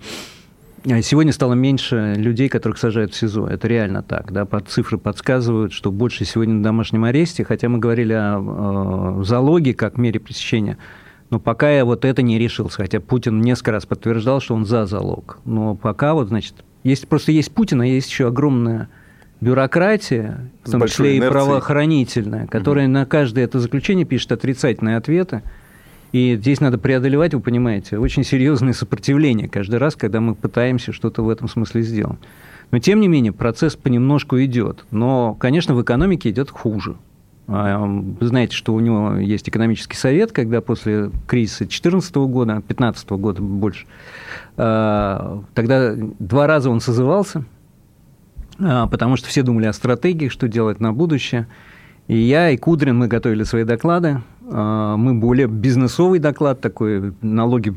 сегодня 1.02 1.34
стало 1.34 1.54
меньше 1.54 2.16
людей, 2.18 2.50
которых 2.50 2.78
сажают 2.78 3.14
в 3.14 3.18
СИЗО. 3.18 3.48
Это 3.48 3.68
реально 3.68 4.04
так. 4.04 4.32
Да? 4.32 4.48
Цифры 4.68 4.98
подсказывают, 4.98 5.74
что 5.74 5.92
больше 5.92 6.26
сегодня 6.26 6.56
на 6.56 6.64
домашнем 6.64 7.04
аресте, 7.04 7.44
хотя 7.44 7.70
мы 7.70 7.80
говорили 7.80 8.14
о, 8.14 9.24
залоге 9.24 9.74
как 9.74 9.98
мере 9.98 10.20
пресечения. 10.20 10.78
Но 11.30 11.40
пока 11.40 11.70
я 11.70 11.86
вот 11.86 12.06
это 12.06 12.22
не 12.22 12.40
решился, 12.40 12.78
хотя 12.78 13.00
Путин 13.00 13.42
несколько 13.42 13.72
раз 13.72 13.86
подтверждал, 13.86 14.42
что 14.42 14.56
он 14.56 14.66
за 14.66 14.86
залог. 14.86 15.40
Но 15.46 15.76
пока 15.76 16.14
вот, 16.14 16.30
значит, 16.30 16.56
есть, 16.84 17.08
просто 17.08 17.32
есть 17.32 17.54
Путин, 17.54 17.82
а 17.82 17.86
есть 17.86 18.10
еще 18.10 18.28
огромная 18.28 18.90
бюрократия, 19.42 20.50
в 20.64 20.72
том 20.72 20.86
числе 20.88 21.18
и 21.18 21.22
правоохранительная, 21.22 22.48
которая 22.48 22.86
угу. 22.86 22.94
на 22.94 23.06
каждое 23.06 23.46
это 23.46 23.60
заключение 23.60 24.06
пишет 24.06 24.32
отрицательные 24.32 24.98
ответы. 24.98 25.44
И 26.12 26.36
здесь 26.36 26.60
надо 26.60 26.78
преодолевать, 26.78 27.34
вы 27.34 27.40
понимаете, 27.40 28.00
очень 28.00 28.24
серьезное 28.24 28.74
сопротивление 28.74 29.48
каждый 29.48 29.76
раз, 29.76 29.96
когда 29.96 30.20
мы 30.20 30.34
пытаемся 30.34 30.92
что-то 30.92 31.24
в 31.24 31.30
этом 31.30 31.48
смысле 31.48 31.84
сделать. 31.84 32.20
Но, 32.72 32.80
тем 32.80 33.00
не 33.00 33.08
менее, 33.08 33.32
процесс 33.32 33.76
понемножку 33.76 34.40
идет. 34.40 34.86
Но, 34.92 35.36
конечно, 35.36 35.76
в 35.76 35.82
экономике 35.82 36.30
идет 36.30 36.50
хуже. 36.50 36.96
А, 37.48 37.86
вы 37.86 38.28
знаете, 38.28 38.56
что 38.56 38.74
у 38.74 38.80
него 38.80 39.16
есть 39.16 39.50
экономический 39.50 39.98
совет, 39.98 40.32
когда 40.32 40.62
после 40.62 41.12
кризиса 41.28 41.60
2014 41.60 42.16
года, 42.16 42.54
2015 42.54 43.10
года 43.12 43.42
больше, 43.42 43.86
а, 44.58 45.44
тогда 45.54 45.94
два 45.96 46.48
раза 46.48 46.70
он 46.70 46.80
созывался, 46.80 47.44
а, 48.60 48.88
потому 48.88 49.16
что 49.16 49.28
все 49.28 49.42
думали 49.42 49.66
о 49.66 49.74
стратегии, 49.74 50.28
что 50.28 50.48
делать 50.48 50.80
на 50.80 50.92
будущее– 50.92 51.48
и 52.10 52.18
я, 52.18 52.50
и 52.50 52.58
Кудрин, 52.58 52.98
мы 52.98 53.08
готовили 53.08 53.44
свои 53.44 53.64
доклады. 53.66 54.24
А, 54.52 54.98
мы 54.98 55.14
более 55.14 55.48
бизнесовый 55.48 56.20
доклад 56.20 56.62
такой, 56.62 57.14
налоги, 57.22 57.76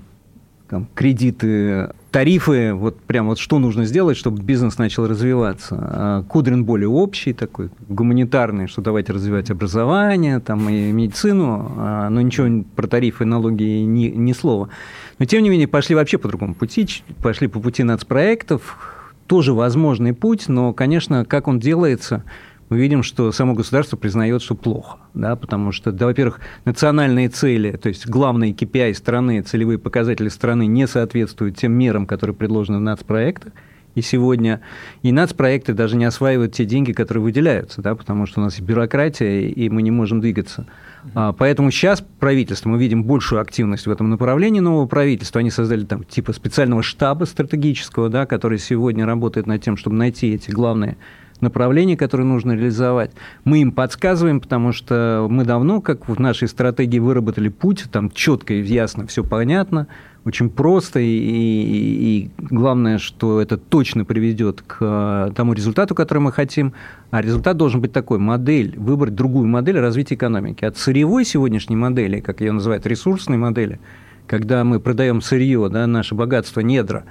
там, 0.69 0.89
кредиты, 0.95 1.91
тарифы, 2.11 2.73
вот 2.73 2.99
прям 3.01 3.27
вот 3.27 3.39
что 3.39 3.59
нужно 3.59 3.85
сделать, 3.85 4.17
чтобы 4.17 4.43
бизнес 4.43 4.79
начал 4.79 5.07
развиваться. 5.07 5.77
А 5.79 6.23
Кудрин 6.23 6.65
более 6.65 6.89
общий 6.89 7.35
такой, 7.35 7.69
гуманитарный, 7.89 8.69
что 8.69 8.81
давайте 8.81 9.13
развивать 9.13 9.51
образование 9.51 10.41
там, 10.41 10.69
и 10.71 10.93
медицину, 10.93 11.73
а, 11.77 12.09
но 12.09 12.23
ничего 12.23 12.65
про 12.75 12.87
тарифы 12.87 13.27
налоги 13.27 13.65
ни, 13.65 14.07
ни 14.07 14.33
слова. 14.33 14.71
Но, 15.19 15.27
тем 15.27 15.43
не 15.43 15.51
менее, 15.51 15.69
пошли 15.69 15.95
вообще 15.95 16.17
по 16.17 16.29
другому 16.29 16.55
пути, 16.55 16.89
пошли 17.23 17.49
по 17.49 17.61
пути 17.61 17.83
нацпроектов, 17.83 18.79
тоже 19.27 19.53
возможный 19.53 20.15
путь, 20.15 20.49
но, 20.49 20.73
конечно, 20.73 21.25
как 21.27 21.49
он 21.49 21.61
делается– 21.61 22.25
мы 22.73 22.79
видим, 22.79 23.03
что 23.03 23.31
само 23.33 23.53
государство 23.53 23.99
признает, 23.99 24.41
что 24.41 24.55
плохо. 24.55 24.97
Да, 25.13 25.37
потому 25.37 25.73
что, 25.73 25.93
да, 25.93 26.07
во-первых, 26.07 26.41
национальные 26.65 27.29
цели, 27.29 27.73
то 27.73 27.91
есть 27.91 28.09
главные 28.09 28.55
KPI 28.55 28.95
страны, 28.95 29.43
целевые 29.43 29.79
показатели 29.79 30.31
страны 30.31 30.65
не 30.65 30.87
соответствуют 30.87 31.59
тем 31.59 31.73
мерам, 31.73 32.07
которые 32.07 32.35
предложены 32.35 32.79
в 32.79 32.81
нацпроектах. 32.81 33.53
И 33.95 34.01
сегодня 34.01 34.63
и 35.03 35.13
нацпроекты 35.13 35.75
даже 35.75 35.97
не 35.97 36.07
осваивают 36.07 36.55
те 36.55 36.65
деньги, 36.65 36.93
которые 36.93 37.23
выделяются, 37.23 37.83
да, 37.83 37.95
потому 37.95 38.25
что 38.25 38.41
у 38.41 38.45
нас 38.45 38.59
бюрократия, 38.59 39.51
и 39.51 39.69
мы 39.69 39.83
не 39.83 39.91
можем 39.91 40.23
двигаться. 40.23 40.67
А, 41.15 41.35
поэтому 41.35 41.71
сейчас 41.71 42.03
правительство, 42.21 42.71
мы 42.71 42.79
видим 42.79 43.05
большую 43.05 43.43
активность 43.43 43.87
в 43.87 43.91
этом 43.91 44.09
направлении 44.09 44.61
нового 44.61 44.87
правительства. 44.87 45.41
Они 45.41 45.51
создали 45.51 45.85
там 45.85 46.05
типа 46.05 46.33
специального 46.33 46.83
штаба 46.83 47.27
стратегического, 47.27 48.09
да, 48.09 48.25
который 48.25 48.59
сегодня 48.59 49.05
работает 49.05 49.47
над 49.47 49.63
тем, 49.63 49.77
чтобы 49.77 49.97
найти 49.97 50.33
эти 50.33 50.51
главные 50.51 50.97
направлений, 51.43 51.97
которые 51.97 52.27
нужно 52.27 52.53
реализовать. 52.53 53.11
Мы 53.45 53.59
им 53.59 53.73
подсказываем, 53.73 54.41
потому 54.41 54.73
что 54.73 55.27
мы 55.29 55.45
давно, 55.45 55.81
как 55.81 56.09
в 56.09 56.19
нашей 56.19 56.49
стратегии, 56.49 56.99
выработали 56.99 57.49
путь, 57.49 57.85
там 57.93 58.11
четко 58.11 58.55
и 58.55 58.63
ясно 58.63 59.07
все 59.07 59.23
понятно, 59.23 59.89
очень 60.25 60.51
просто, 60.51 61.01
и, 61.01 61.05
и, 61.05 62.27
и 62.27 62.31
главное, 62.39 62.99
что 62.99 63.41
это 63.41 63.57
точно 63.57 64.05
приведет 64.05 64.63
к 64.63 64.77
э, 64.81 65.33
тому 65.35 65.53
результату, 65.53 65.97
который 65.97 66.21
мы 66.21 66.31
хотим. 66.31 66.75
А 67.11 67.21
результат 67.21 67.57
должен 67.57 67.81
быть 67.81 67.93
такой, 67.93 68.19
модель, 68.19 68.79
выбрать 68.79 69.17
другую 69.17 69.49
модель 69.49 69.81
развития 69.81 70.15
экономики. 70.15 70.65
От 70.65 70.77
сырьевой 70.77 71.25
сегодняшней 71.25 71.75
модели, 71.75 72.21
как 72.21 72.41
ее 72.41 72.53
называют, 72.53 72.87
ресурсной 72.87 73.37
модели, 73.37 73.81
когда 74.29 74.63
мы 74.63 74.79
продаем 74.79 75.21
сырье, 75.21 75.69
да, 75.69 75.89
наше 75.89 76.15
богатство, 76.15 76.61
недра, 76.61 77.05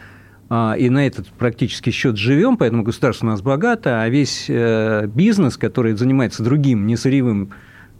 и 0.78 0.90
на 0.90 1.08
этот 1.08 1.28
практически 1.30 1.92
счет 1.92 2.18
живем, 2.18 2.58
поэтому 2.58 2.84
государство 2.84 3.26
у 3.26 3.30
нас 3.30 3.42
богато, 3.42 4.02
а 4.02 4.10
весь 4.10 4.48
э, 4.50 5.08
бизнес, 5.08 5.56
который 5.56 5.94
занимается 5.94 6.44
другим, 6.44 6.86
не 6.88 6.98
сырьевым, 6.98 7.52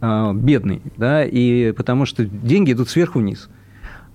а, 0.04 0.32
бедный, 0.34 0.82
да, 0.96 1.24
и 1.24 1.70
потому 1.70 2.06
что 2.06 2.24
деньги 2.24 2.72
идут 2.72 2.90
сверху 2.90 3.20
вниз. 3.20 3.48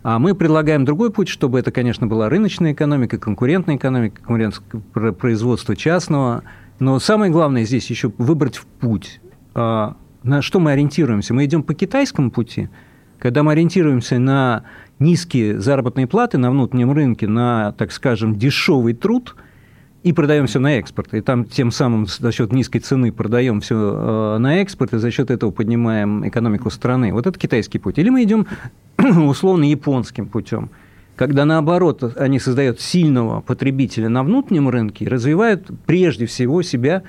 А 0.04 0.20
мы 0.20 0.36
предлагаем 0.36 0.84
другой 0.84 1.12
путь, 1.12 1.30
чтобы 1.30 1.60
это, 1.60 1.72
конечно, 1.72 2.08
была 2.08 2.28
рыночная 2.28 2.74
экономика, 2.74 3.18
конкурентная 3.18 3.78
экономика, 3.78 4.22
конкурентное 4.22 5.14
производство 5.14 5.78
частного. 5.78 6.44
Но 6.80 7.00
самое 7.00 7.32
главное 7.32 7.64
здесь 7.64 7.90
еще 7.90 8.12
выбрать 8.18 8.60
путь. 8.82 9.22
А, 9.56 9.96
на 10.24 10.42
что 10.42 10.60
мы 10.60 10.74
ориентируемся? 10.74 11.34
Мы 11.34 11.46
идем 11.46 11.64
по 11.64 11.74
китайскому 11.74 12.32
пути, 12.32 12.68
когда 13.20 13.44
мы 13.44 13.54
ориентируемся 13.54 14.20
на 14.20 14.64
низкие 15.00 15.60
заработные 15.60 16.08
платы 16.08 16.38
на 16.38 16.52
внутреннем 16.52 16.92
рынке 16.92 17.28
на, 17.28 17.74
так 17.74 17.92
скажем, 17.92 18.36
дешевый 18.36 18.94
труд 18.94 19.36
и 20.04 20.14
продаем 20.14 20.48
все 20.48 20.60
на 20.60 20.78
экспорт. 20.78 21.14
И 21.14 21.22
там 21.22 21.46
тем 21.46 21.72
самым 21.72 22.06
за 22.08 22.32
счет 22.32 22.54
низкой 22.54 22.80
цены 22.80 23.12
продаем 23.12 23.62
все 23.62 23.76
э, 23.76 24.38
на 24.38 24.62
экспорт, 24.62 24.94
и 24.94 24.98
за 24.98 25.12
счет 25.12 25.32
этого 25.32 25.52
поднимаем 25.52 26.28
экономику 26.28 26.70
страны. 26.70 27.14
Вот 27.14 27.28
это 27.28 27.38
китайский 27.38 27.80
путь. 27.80 27.98
Или 27.98 28.10
мы 28.10 28.24
идем 28.24 28.48
условно 28.98 29.64
японским 29.64 30.28
путем 30.28 30.70
когда 31.18 31.46
наоборот 31.46 32.04
они 32.16 32.40
создают 32.40 32.80
сильного 32.80 33.42
потребителя 33.42 34.08
на 34.08 34.24
внутреннем 34.24 34.70
рынке 34.70 35.06
и 35.06 35.08
развивают 35.08 35.68
прежде 35.88 36.28
всего 36.28 36.62
себя 36.62 37.02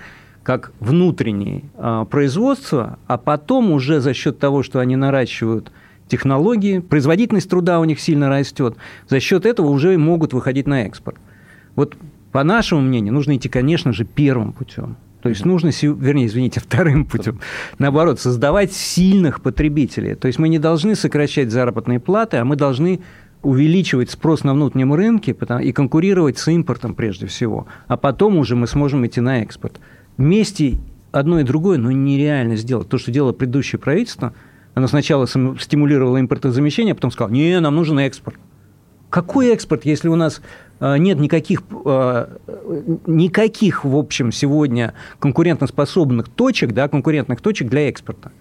как 0.43 0.73
внутреннее 0.81 1.65
э, 1.77 2.07
производство, 2.11 2.99
а 3.07 3.19
потом 3.19 3.71
уже 3.71 4.01
за 4.01 4.15
счет 4.15 4.39
того, 4.39 4.63
что 4.63 4.81
они 4.81 4.97
наращивают 4.97 5.71
технологии, 6.09 6.81
производительность 6.81 7.49
труда 7.49 7.81
у 7.81 7.85
них 7.85 8.01
сильно 8.01 8.29
растет. 8.29 8.77
За 9.09 9.21
счет 9.21 9.47
этого 9.47 9.69
уже 9.69 9.97
могут 9.99 10.33
выходить 10.33 10.67
на 10.67 10.83
экспорт. 10.83 11.19
Вот 11.77 11.97
по 12.33 12.45
нашему 12.45 12.81
мнению, 12.81 13.15
нужно 13.15 13.37
идти, 13.37 13.49
конечно 13.49 13.93
же, 13.93 14.05
первым 14.05 14.53
путем. 14.53 14.97
То 15.23 15.29
есть 15.29 15.45
нужно, 15.45 15.71
вернее, 15.83 16.27
извините, 16.27 16.61
вторым 16.65 17.05
путем, 17.05 17.41
наоборот, 17.79 18.21
создавать 18.21 18.73
сильных 18.73 19.41
потребителей. 19.41 20.15
То 20.15 20.27
есть 20.27 20.39
мы 20.39 20.49
не 20.49 20.59
должны 20.59 20.95
сокращать 20.95 21.51
заработные 21.51 22.01
платы, 22.01 22.37
а 22.39 22.45
мы 22.45 22.57
должны 22.57 23.01
увеличивать 23.43 24.11
спрос 24.11 24.43
на 24.43 24.53
внутреннем 24.53 24.93
рынке 24.93 25.37
и 25.63 25.73
конкурировать 25.73 26.39
с 26.39 26.49
импортом 26.49 26.95
прежде 26.95 27.27
всего. 27.27 27.67
А 27.87 27.97
потом 27.97 28.37
уже 28.37 28.57
мы 28.57 28.67
сможем 28.67 29.07
идти 29.07 29.21
на 29.21 29.43
экспорт. 29.43 29.81
Вместе 30.17 30.79
одно 31.13 31.41
и 31.41 31.45
другое, 31.45 31.79
ну, 31.79 31.91
нереально 31.91 32.57
сделать. 32.57 32.89
То, 32.89 32.99
что 32.99 33.13
делало 33.13 33.33
предыдущее 33.33 33.79
правительство, 33.79 34.35
оно 34.79 34.87
сначала 34.87 35.27
стимулировало 35.27 36.21
импортозамещение, 36.21 36.93
а 36.93 36.95
потом 36.95 37.11
сказало, 37.11 37.33
не, 37.33 37.59
нам 37.61 37.75
нужен 37.75 37.99
экспорт. 37.99 38.39
Какой 39.11 39.49
экспорт, 39.49 39.85
если 39.85 40.09
у 40.09 40.17
нас 40.17 40.41
а, 40.81 40.97
нет 40.97 41.19
никаких, 41.19 41.63
а, 41.85 42.39
никаких, 43.07 43.85
в 43.85 43.97
общем, 43.97 44.33
сегодня 44.33 44.95
конкурентоспособных 45.19 46.29
точек, 46.29 46.73
да, 46.73 46.89
конкурентных 46.89 47.41
точек 47.41 47.69
для 47.69 47.89
экспорта? 47.89 48.33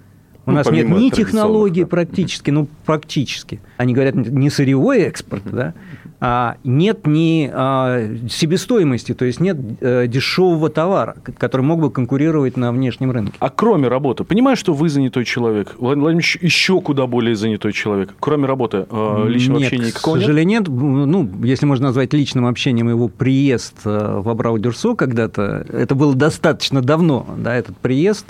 У 0.47 0.51
ну, 0.51 0.57
нас 0.57 0.71
нет 0.71 0.87
ни 0.87 1.09
технологий 1.09 1.81
да. 1.81 1.87
практически, 1.87 2.51
ну, 2.51 2.69
практически. 2.85 3.59
Они 3.75 3.93
говорят, 3.93 4.15
не 4.15 4.49
сырьевой 4.49 4.99
экспорт, 4.99 5.43
да, 5.43 5.73
а 6.21 6.55
нет 6.63 7.05
ни 7.05 7.51
а, 7.53 8.15
себестоимости, 8.29 9.13
то 9.13 9.25
есть 9.25 9.41
нет 9.41 9.57
а, 9.81 10.07
дешевого 10.07 10.69
товара, 10.69 11.17
который 11.37 11.63
мог 11.63 11.81
бы 11.81 11.91
конкурировать 11.91 12.55
на 12.55 12.71
внешнем 12.71 13.11
рынке. 13.11 13.33
А 13.39 13.49
кроме 13.49 13.89
работы, 13.89 14.23
понимаю, 14.23 14.55
что 14.55 14.73
вы 14.73 14.87
занятой 14.87 15.25
человек, 15.25 15.75
Владимир 15.77 16.03
Владимирович 16.03 16.37
еще 16.41 16.79
куда 16.79 17.07
более 17.07 17.35
занятой 17.35 17.73
человек. 17.73 18.13
Кроме 18.21 18.45
работы, 18.45 18.87
а, 18.89 19.27
личного 19.27 19.59
нет, 19.59 19.67
общения 19.67 19.87
никакого 19.87 20.15
к 20.15 20.19
сожалению, 20.19 20.61
нет? 20.61 20.69
Ну, 20.69 21.29
если 21.43 21.65
можно 21.65 21.87
назвать 21.87 22.13
личным 22.13 22.45
общением 22.45 22.87
его 22.87 23.09
приезд 23.09 23.75
э, 23.83 24.19
в 24.21 24.29
Абрау-Дюрсо 24.29 24.95
когда-то, 24.95 25.65
это 25.69 25.93
было 25.93 26.15
достаточно 26.15 26.81
давно, 26.81 27.27
да, 27.37 27.53
этот 27.53 27.75
приезд 27.77 28.27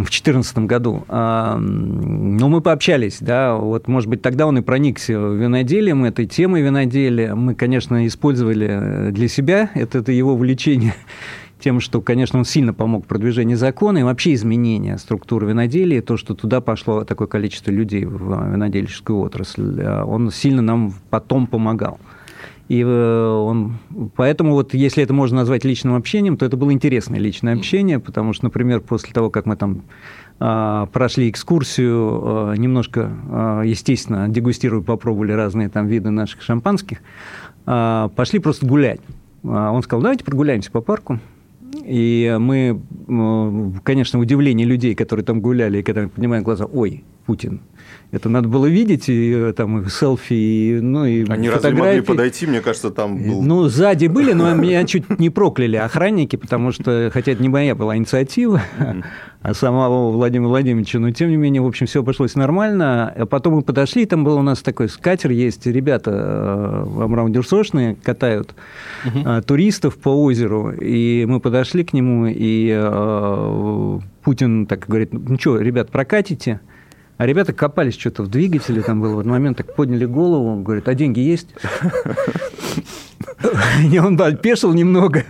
в 0.00 0.10
2014 0.10 0.58
году. 0.58 1.04
Но 1.08 2.48
мы 2.48 2.60
пообщались, 2.60 3.18
да, 3.20 3.54
вот, 3.54 3.86
может 3.86 4.10
быть, 4.10 4.22
тогда 4.22 4.46
он 4.46 4.58
и 4.58 4.60
проникся 4.60 5.12
виноделием, 5.12 6.04
этой 6.04 6.26
темой 6.26 6.62
виноделия. 6.62 7.34
Мы, 7.34 7.54
конечно, 7.54 8.06
использовали 8.06 9.10
для 9.12 9.28
себя 9.28 9.70
это, 9.74 9.98
это 9.98 10.12
его 10.12 10.34
увлечение 10.34 10.94
тем, 11.60 11.80
что, 11.80 12.00
конечно, 12.00 12.40
он 12.40 12.44
сильно 12.44 12.74
помог 12.74 13.06
продвижению 13.06 13.56
закона 13.56 13.98
и 13.98 14.02
вообще 14.02 14.34
изменения 14.34 14.98
структуры 14.98 15.48
виноделия, 15.48 16.02
то, 16.02 16.16
что 16.16 16.34
туда 16.34 16.60
пошло 16.60 17.04
такое 17.04 17.28
количество 17.28 17.70
людей 17.70 18.04
в 18.04 18.52
винодельческую 18.52 19.20
отрасль, 19.20 19.80
а 19.82 20.04
он 20.04 20.30
сильно 20.30 20.60
нам 20.60 20.92
потом 21.10 21.46
помогал. 21.46 21.98
И 22.68 22.80
э, 22.80 23.26
он, 23.28 23.76
поэтому 24.16 24.52
вот 24.52 24.72
если 24.72 25.02
это 25.02 25.12
можно 25.12 25.38
назвать 25.38 25.64
личным 25.64 25.94
общением, 25.94 26.36
то 26.36 26.46
это 26.46 26.56
было 26.56 26.72
интересное 26.72 27.18
личное 27.18 27.54
общение, 27.54 27.98
потому 27.98 28.32
что, 28.32 28.44
например, 28.44 28.80
после 28.80 29.12
того, 29.12 29.28
как 29.28 29.44
мы 29.44 29.56
там 29.56 29.82
а, 30.40 30.86
прошли 30.86 31.30
экскурсию, 31.30 32.50
а, 32.50 32.54
немножко, 32.54 33.10
а, 33.30 33.62
естественно, 33.62 34.28
дегустируя, 34.28 34.82
попробовали 34.82 35.32
разные 35.32 35.68
там 35.68 35.86
виды 35.86 36.10
наших 36.10 36.42
шампанских, 36.42 36.98
пошли 37.64 38.40
просто 38.40 38.66
гулять. 38.66 39.00
Он 39.42 39.82
сказал, 39.82 40.02
давайте 40.02 40.22
прогуляемся 40.22 40.70
по 40.70 40.82
парку. 40.82 41.18
И 41.82 42.36
мы, 42.38 42.78
конечно, 43.82 44.18
удивление 44.18 44.66
людей, 44.66 44.94
которые 44.94 45.24
там 45.24 45.40
гуляли, 45.40 45.78
и 45.78 45.82
когда 45.82 46.08
поднимаем 46.08 46.44
глаза, 46.44 46.66
ой, 46.66 47.04
Путин, 47.24 47.60
это 48.14 48.28
надо 48.28 48.48
было 48.48 48.66
видеть, 48.66 49.08
и 49.08 49.32
э, 49.32 49.52
там 49.56 49.80
и 49.80 49.88
селфи, 49.90 50.34
и, 50.34 50.80
ну, 50.80 51.04
и 51.04 51.24
Они 51.28 51.48
фотографии. 51.48 51.52
разве 51.52 51.72
могли 51.72 52.00
подойти? 52.00 52.46
Мне 52.46 52.60
кажется, 52.60 52.90
там 52.90 53.20
был... 53.20 53.42
Ну, 53.42 53.64
сзади 53.68 54.06
были, 54.06 54.32
но 54.32 54.54
меня 54.54 54.84
чуть 54.84 55.18
не 55.18 55.30
прокляли 55.30 55.76
охранники, 55.76 56.36
потому 56.36 56.70
что, 56.70 57.10
хотя 57.12 57.32
это 57.32 57.42
не 57.42 57.48
моя 57.48 57.74
была 57.74 57.96
инициатива, 57.96 58.62
а 59.42 59.52
самого 59.52 60.12
Владимира 60.12 60.48
Владимировича, 60.48 61.00
но 61.00 61.10
тем 61.10 61.30
не 61.30 61.36
менее, 61.36 61.60
в 61.60 61.66
общем, 61.66 61.86
все 61.86 62.00
обошлось 62.00 62.36
нормально. 62.36 63.12
А 63.16 63.26
потом 63.26 63.54
мы 63.54 63.62
подошли, 63.62 64.06
там 64.06 64.22
был 64.22 64.38
у 64.38 64.42
нас 64.42 64.62
такой 64.62 64.88
скатер, 64.88 65.32
есть 65.32 65.66
ребята 65.66 66.12
э, 66.14 67.02
амраудерсошные, 67.02 67.96
катают 67.96 68.54
угу. 69.04 69.42
туристов 69.42 69.96
по 69.96 70.10
озеру, 70.10 70.70
и 70.70 71.26
мы 71.26 71.40
подошли 71.40 71.82
к 71.82 71.92
нему, 71.92 72.26
и 72.26 72.70
э, 72.72 73.98
Путин 74.22 74.66
так 74.66 74.86
говорит, 74.86 75.12
ну 75.12 75.36
что, 75.36 75.58
ребят, 75.58 75.90
прокатите? 75.90 76.60
А 77.16 77.26
ребята 77.26 77.52
копались 77.52 77.94
что-то 77.94 78.24
в 78.24 78.28
двигателе, 78.28 78.82
там 78.82 79.00
было 79.00 79.14
в 79.14 79.18
один 79.20 79.32
момент, 79.32 79.56
так 79.56 79.74
подняли 79.74 80.04
голову, 80.04 80.60
говорят, 80.62 80.88
а 80.88 80.94
деньги 80.94 81.20
есть? 81.20 81.48
И 83.92 83.98
он 83.98 84.16
да, 84.16 84.32
пешил 84.32 84.72
немного, 84.72 85.24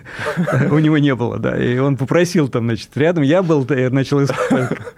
у 0.71 0.79
него 0.79 0.99
не 0.99 1.15
было, 1.15 1.39
да. 1.39 1.63
И 1.63 1.79
он 1.79 1.97
попросил 1.97 2.49
там, 2.49 2.65
значит, 2.65 2.91
рядом 2.95 3.23
я 3.23 3.43
был, 3.43 3.67
я 3.71 3.91
начал 3.91 4.21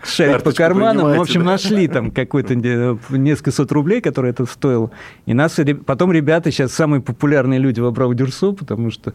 шарить 0.05 0.43
по 0.43 0.53
карманам. 0.53 1.17
В 1.17 1.21
общем, 1.21 1.45
нашли 1.45 1.89
там 1.89 2.11
какой-то 2.11 2.55
несколько 2.55 3.51
сот 3.51 3.73
рублей, 3.73 4.01
которые 4.01 4.31
это 4.31 4.47
стоило. 4.47 4.91
И 5.27 5.35
нас 5.35 5.59
потом 5.87 6.13
ребята 6.13 6.51
сейчас 6.51 6.73
самые 6.73 7.01
популярные 7.01 7.59
люди 7.59 7.81
в 7.81 7.87
Абрау-Дюрсо, 7.87 8.53
потому 8.53 8.91
что 8.91 9.15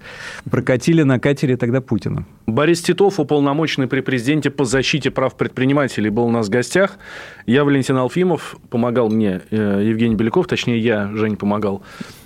прокатили 0.50 1.04
на 1.04 1.20
катере 1.20 1.58
тогда 1.58 1.82
Путина. 1.82 2.26
Борис 2.48 2.82
Титов, 2.82 3.20
уполномоченный 3.20 3.88
при 3.88 4.02
президенте 4.02 4.50
по 4.50 4.66
защите 4.66 5.12
прав 5.12 5.36
предпринимателей, 5.36 6.10
был 6.10 6.26
у 6.26 6.32
нас 6.32 6.48
в 6.48 6.50
гостях. 6.50 6.98
Я 7.46 7.64
Валентин 7.64 7.98
Алфимов, 7.98 8.56
помогал 8.70 9.10
мне 9.10 9.42
э, 9.52 9.82
Евгений 9.84 10.16
Беляков, 10.16 10.48
точнее, 10.48 10.80
я, 10.80 11.10
Жень, 11.14 11.38
помогал. 11.38 11.84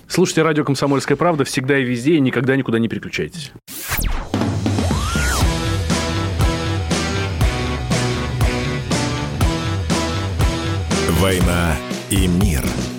Слушайте 0.08 0.42
радио 0.42 0.64
«Комсомольская 0.64 1.16
правда» 1.16 1.44
всегда 1.44 1.78
и 1.78 1.84
везде, 1.84 2.14
и 2.14 2.20
никогда 2.20 2.56
никуда 2.56 2.78
не 2.78 2.88
переключайтесь. 2.88 3.52
«Война 11.20 11.76
и 12.10 12.26
мир»– 12.26 12.62